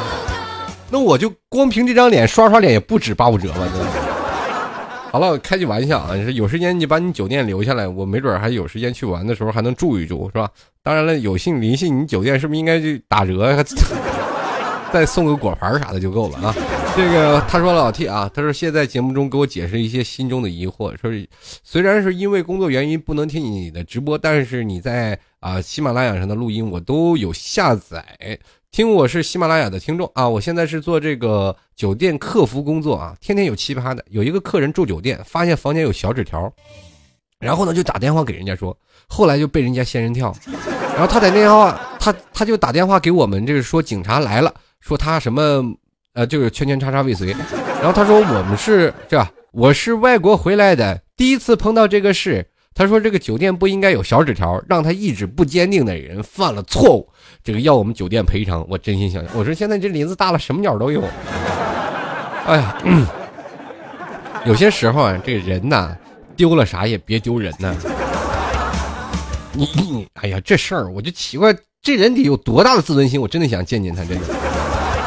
[0.90, 3.60] 那我就光凭这张脸刷刷脸也不止八五折吧？
[3.72, 3.82] 对
[5.10, 10.46] 好了，开句玩笑啊，你说有时间你把你酒店留下来，我没准还有时间去玩的时候还能住一住，是吧？
[10.82, 13.56] 当然了，有幸临幸你酒店是不是应该就打折，
[14.92, 16.54] 再送个果盘啥的就够了啊？
[16.98, 21.08] 这个他说老 T 啊，他说现在节目中给我解释一些心中的疑惑，说
[21.62, 28.04] 虽然是因为工作原因不能听你的直播，但是你在啊喜马拉雅上的录音我都有下载。
[28.72, 34.04] 听我是喜马拉雅的听众啊，我现在是做这个酒店客服工作啊，天天有奇葩的。
[34.10, 36.52] 有一个客人住酒店，发现房间有小纸条，
[37.38, 38.76] 然后呢就打电话给人家说，
[39.06, 40.34] 后来就被人家仙人跳，
[40.96, 45.62] 然后他打电话，他他就打电话给我们，就是说警察来了，说他什么
[46.18, 47.28] 呃就是圈圈叉叉未遂，
[47.80, 52.44] 然后他说我们是这，我是外国回来的，第一次碰到这个事。
[52.74, 57.08] 他说：“这个酒店不应该有小纸条，让他意志不坚定的人犯了错误，
[57.42, 61.02] 这个要我们酒店赔偿。”我真心想，我说现在这林子大了，什么鸟都有。
[62.46, 62.76] 哎呀，
[64.44, 65.96] 有些时候啊，这人呐，
[66.36, 67.74] 丢了啥也别丢人呐。
[69.52, 73.20] 你你，哎呀，这事儿我就奇怪，这人得有多大的自尊心？
[73.20, 74.47] 我真的想见见他，真的。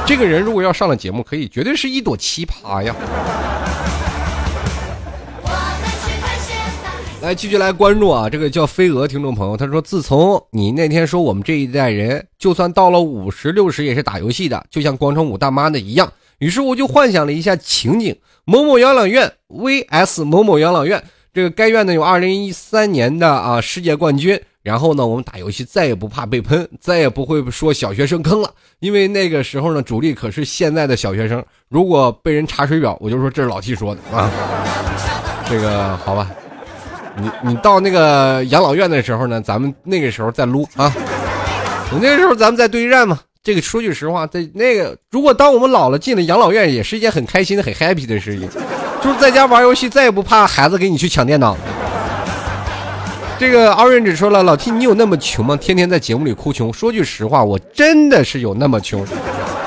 [0.05, 2.93] 这个人如果要上了节目，可以绝对是一朵奇葩呀。
[7.21, 8.27] 来继续来关注啊！
[8.27, 21.03] 这个叫飞蛾听众朋友，他说：“自从你那天说我们这一代人，就算到了五十六十也是打游戏的，就像广场舞大妈的一样。”于是我就幻想了一下情景：某某养老院 vs 某某养老院。
[21.31, 24.41] 这个该院呢有二零一三年的啊世界冠军。
[24.63, 31.43] 然后呢，我们打游戏再也不怕被喷，再也不会说小学生坑了，因为那个时候呢，主力可是现在的小学生。
[31.67, 34.29] 如果被人查水表，我就说这是老 T 说的啊。
[35.49, 36.29] 这个好吧。
[37.17, 40.93] 你你到那个养老院的时候呢，咱们那个时候再撸啊，
[41.91, 43.19] 我那个时候咱们再对战嘛。
[43.43, 48.47] 这个说句实话，在那个如果当我们老了进了养老院，也是一件很开心的、很 happy 的事情，
[49.03, 51.57] 就是在家玩游戏，再也不怕孩子给你去抢电脑。
[53.41, 55.57] 这个 Orange 说了，老 T 你有那么穷吗？
[55.57, 56.71] 天天在节目里哭穷。
[56.71, 59.03] 说句实话，我真的是有那么穷，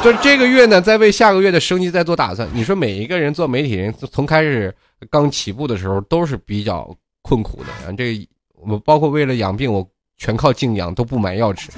[0.00, 2.48] 就这个月呢，在为下个月的生计在做打算。
[2.52, 4.72] 你说每一个人做媒体人，从开始
[5.10, 6.88] 刚起步的时候都是比较。
[7.26, 9.82] 困苦的啊，这我包括为了养病，我
[10.18, 11.70] 全靠静养，都不买药吃。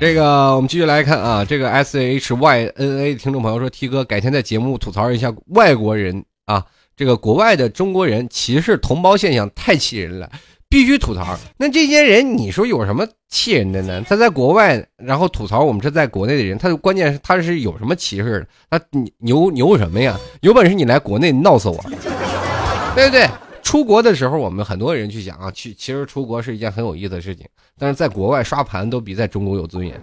[0.00, 6.66] 这个我们继续来看啊，这个 S H Y N A 听众朋友说，T 哥改天在节目吐槽一下外国人啊，
[7.00, 10.30] 这个国外的中国人歧视同胞现象太气人了。
[10.68, 11.34] 必须吐槽。
[11.56, 14.04] 那这些人，你说有什么气人的呢？
[14.06, 18.78] 他在国外，然后吐槽我们是在国内的人，他关键是他是有什么歧视的？
[18.78, 18.84] 他
[19.20, 20.14] 牛牛什么呀？
[20.42, 21.82] 有本事你来国内闹死我，
[22.94, 23.26] 对不对？
[23.62, 27.46] 出国的时候，我们很多人去讲啊，去其实出国是一件很有意思的事情，
[27.78, 29.98] 但是在国外刷盘都比在中国有尊严。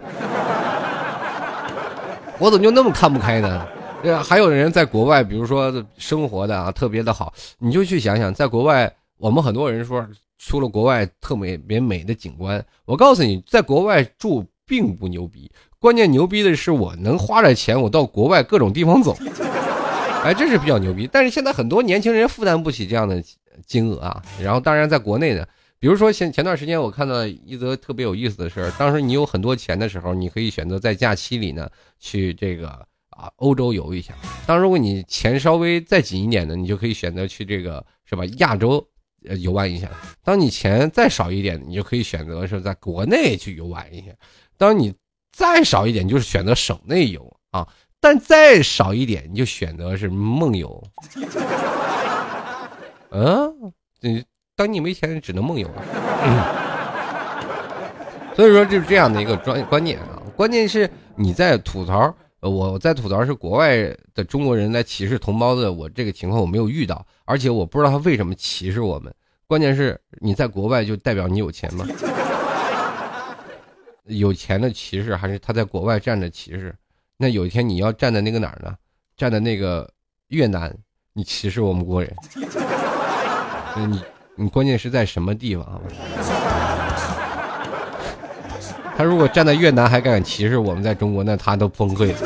[2.40, 3.64] 我怎么就那么看不开呢？
[4.02, 4.16] 对？
[4.16, 10.06] 还有人在国外，比如说生活的啊特别的好，你就去想想，在国外，我们很多人说。
[10.40, 19.16] 出了国外特美别美的景观，我告诉你，在国外住并不牛逼，关键牛逼的是我能花着钱，我到国外各种地方走，
[20.22, 21.10] 哎，这是比较牛逼。
[21.10, 23.20] 但是现在很多年轻人负担不起这样的
[23.66, 24.22] 金额啊。
[24.40, 25.44] 然后，当然在国内呢，
[25.80, 31.68] 比如说前前段时间我看到一则特别有意思的事儿，当时你有很多钱的时候，你可以选择在假期里呢
[31.98, 32.86] 去这个
[33.18, 34.14] 啊欧洲游一下。
[34.46, 38.82] 当如果你钱稍微再紧一点的，你就可以选择去这个是吧亚洲。
[39.28, 39.90] 呃，游玩一下。
[40.22, 44.12] 当你钱再少一点，你就可以选择是在国内去游玩一下。
[44.56, 44.94] 当你
[45.32, 47.66] 再少一点，就是选择省内游啊。
[47.98, 50.80] 但再少一点，你就选择是梦游。
[53.10, 55.68] 嗯，你当你没钱，只能梦游。
[58.36, 60.22] 所以说就是这样的一个专观念啊。
[60.36, 63.76] 关键是你在吐槽，我在吐槽是国外
[64.14, 67.04] 的中国人在歧视同胞的，我这个情况我没有遇到。
[67.24, 69.12] 而且我不知道他为什么歧视我们，
[69.46, 71.86] 关键是你在国外就代表你有钱吗？
[74.06, 76.74] 有钱的歧视还是他在国外站着歧视？
[77.16, 78.74] 那有一天你要站在那个哪儿呢？
[79.16, 79.90] 站在那个
[80.28, 80.74] 越南，
[81.12, 82.14] 你歧视我们国人？
[83.90, 84.02] 你
[84.36, 85.82] 你关键是在什么地方？
[88.98, 92.18] 他如果站在越南还敢歧视我们在中国，那他都崩溃了。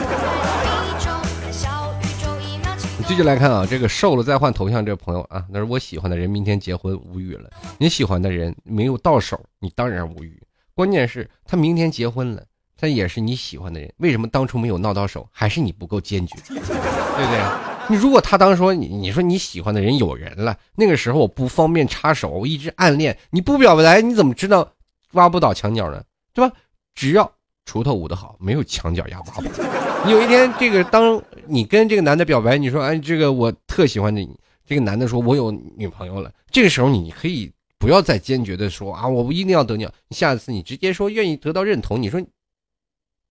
[2.96, 7.50] 你继续来看啊，这个瘦了再换头像这个朋友啊，那是我喜欢的人，明天结婚，无语了。
[7.76, 10.42] 你喜欢的人没有到手，你当然无语。
[10.74, 12.42] 关键是他明天结婚了，
[12.80, 15.28] 他也是你喜欢的人，为什么当初没有闹到手？
[15.30, 17.42] 还是你不够坚决，对不对？
[17.90, 24.66] 你如果他当说你，你说你喜欢的人有人了，那个时候我不方便插手，我一直暗恋，你不表白，你怎么知道
[25.10, 26.02] 挖不倒墙角呢？
[26.34, 26.54] 对吧？
[26.94, 27.30] 只要
[27.66, 29.64] 锄头舞得好，没有墙角压挖不倒。
[30.04, 34.28] 你有一天，这个当你跟这个男的表白，你说：“哎，这个我特喜欢你。”
[34.66, 42.00] 这个男的说：“我有女朋友了。”这个时候，你可以不要再坚决的说：“啊，我不一定要得你。”下次你直接说愿意得到认同。
[42.00, 42.20] 你说，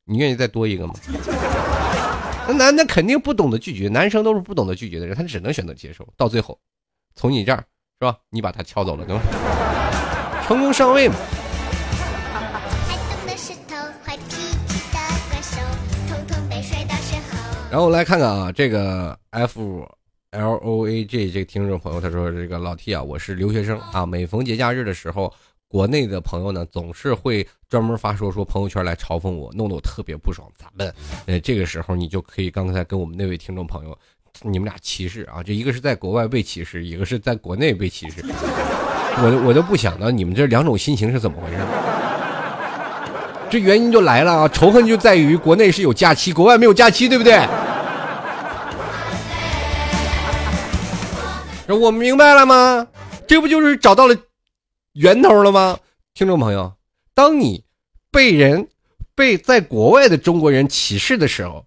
[0.05, 0.93] 你愿意再多一个吗？
[2.47, 6.07] 那男的肯定不懂得拒绝，男生都是不懂得拒绝的人，他只能选择接受。
[6.15, 6.57] 到最后，
[7.15, 7.57] 从你这儿
[7.99, 8.17] 是吧？
[8.29, 9.21] 你把他撬走了，对吧？
[10.47, 11.15] 成功上位嘛。
[17.71, 19.87] 然后来看看啊，这个 F
[20.31, 25.33] L O A G 这个听众朋友，他说：“这个老 T 啊，我是留学生啊，每逢节假日的时候，
[25.69, 30.45] 国内的朋友呢总是会专门发说说朋友圈来嘲讽我，弄得我特别不爽。
[30.57, 30.93] 咋办？
[31.27, 33.97] 呃，这个时候你就可以刚才跟我们那位听众朋友，
[34.41, 38.21] 你们俩歧视啊，这一个是在国外被歧视，一个是在国内被歧视。
[38.25, 41.57] 我我都不想到你们这两种心情是怎么回事。”
[43.51, 44.47] 这原因就来了啊！
[44.47, 47.37] 仇恨就在于国内是有假期，国外没有假期，对不对？
[51.67, 52.87] 我明白了吗？
[53.27, 54.15] 这不就是找到了
[54.93, 55.77] 源头了吗？
[56.13, 56.71] 听众朋友，
[57.13, 57.65] 当你
[58.09, 58.69] 被人
[59.15, 61.65] 被在国外的中国人歧视的时候，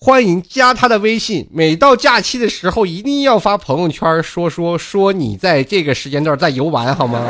[0.00, 1.46] 欢迎加他的微信。
[1.52, 7.22] 每到假期的时候，一定要发朋友圈说说说你在这个时间段在游玩，好吗？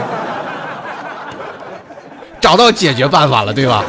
[2.47, 3.85] 找到解决办法了，对吧？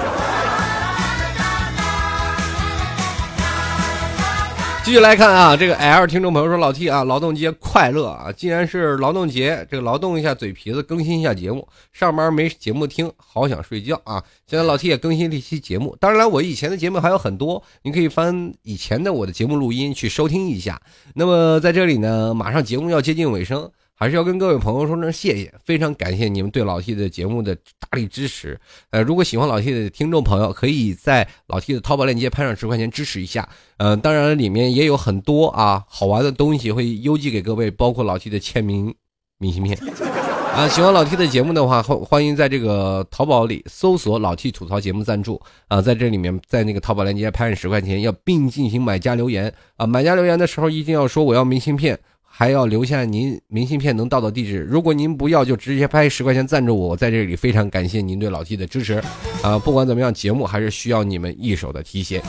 [4.83, 8.31] 继续来看啊，这个 L 听众朋友说：“老 T 啊，劳动节快乐啊！
[8.31, 11.67] 既然是劳动节，这个劳动一下嘴皮子，更新一下节目。
[11.93, 14.23] 上班没节目听，好想睡觉啊！
[14.47, 20.81] 现在老 T 也更新了一期节目，当然了，我以前的节目还有很多，你可以翻以前的我的节目录音去收听一下。
[21.13, 23.69] 那么在这里呢，马上节目要接近尾声。”
[23.99, 28.55] 还是要跟各位朋友说声谢谢，非常感谢你们对老 T 的节目的大力支持。
[28.91, 33.49] 呃，如果喜欢老 T 的听众朋友，可以在老 T 的淘宝链接拍上十块钱支持一下。
[33.77, 38.93] 呃，当然里面也有很多啊好玩的东西会邮寄给各位，包括老 T 的签名
[39.39, 39.75] 明信片。
[40.53, 51.99] 啊，喜欢老 T 的节目的话，欢欢迎在这个淘宝里搜索“老 T 吐槽节目赞助”啊，在这里面在那个淘宝链接拍上十块钱，要并进行买家留言啊，买家留言的时候一定要说我要明信片。
[52.39, 54.59] 还要留下您明信片能到的地址。
[54.59, 56.95] 如果您不要，就直接拍十块钱赞助我。
[56.95, 59.01] 在这里非常感谢您对老 T 的支持，
[59.41, 62.21] 啊，不管怎么样，节目还是需要你们一手的提携。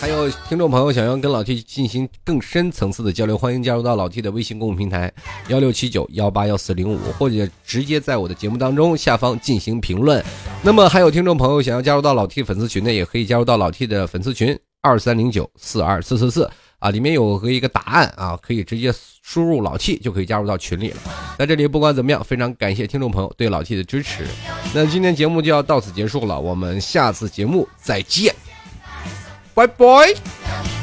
[0.00, 5.12] 还有听众朋友想要跟老 T 进行更深层次的交流，欢迎加入到老 T 的微信公众平台
[5.48, 10.24] 幺六七九幺八幺四零五，或者直接在我的节目当中下方进行评论。
[10.62, 16.48] 那么还有听众朋友想要加入到老 T 粉丝群的，也可以加入到老 T 的粉丝群二三零九四二四四四
[16.78, 20.96] 啊，里面有个一个答案啊，可以直接输入老 T 就可以加入到群里了。
[21.38, 24.26] 在这里不管怎么样，非常感谢听众朋友对老 T 的支持。
[24.74, 28.34] 那今天节目就要到此结束了，我们下次节目再见。
[29.54, 30.77] 拜拜。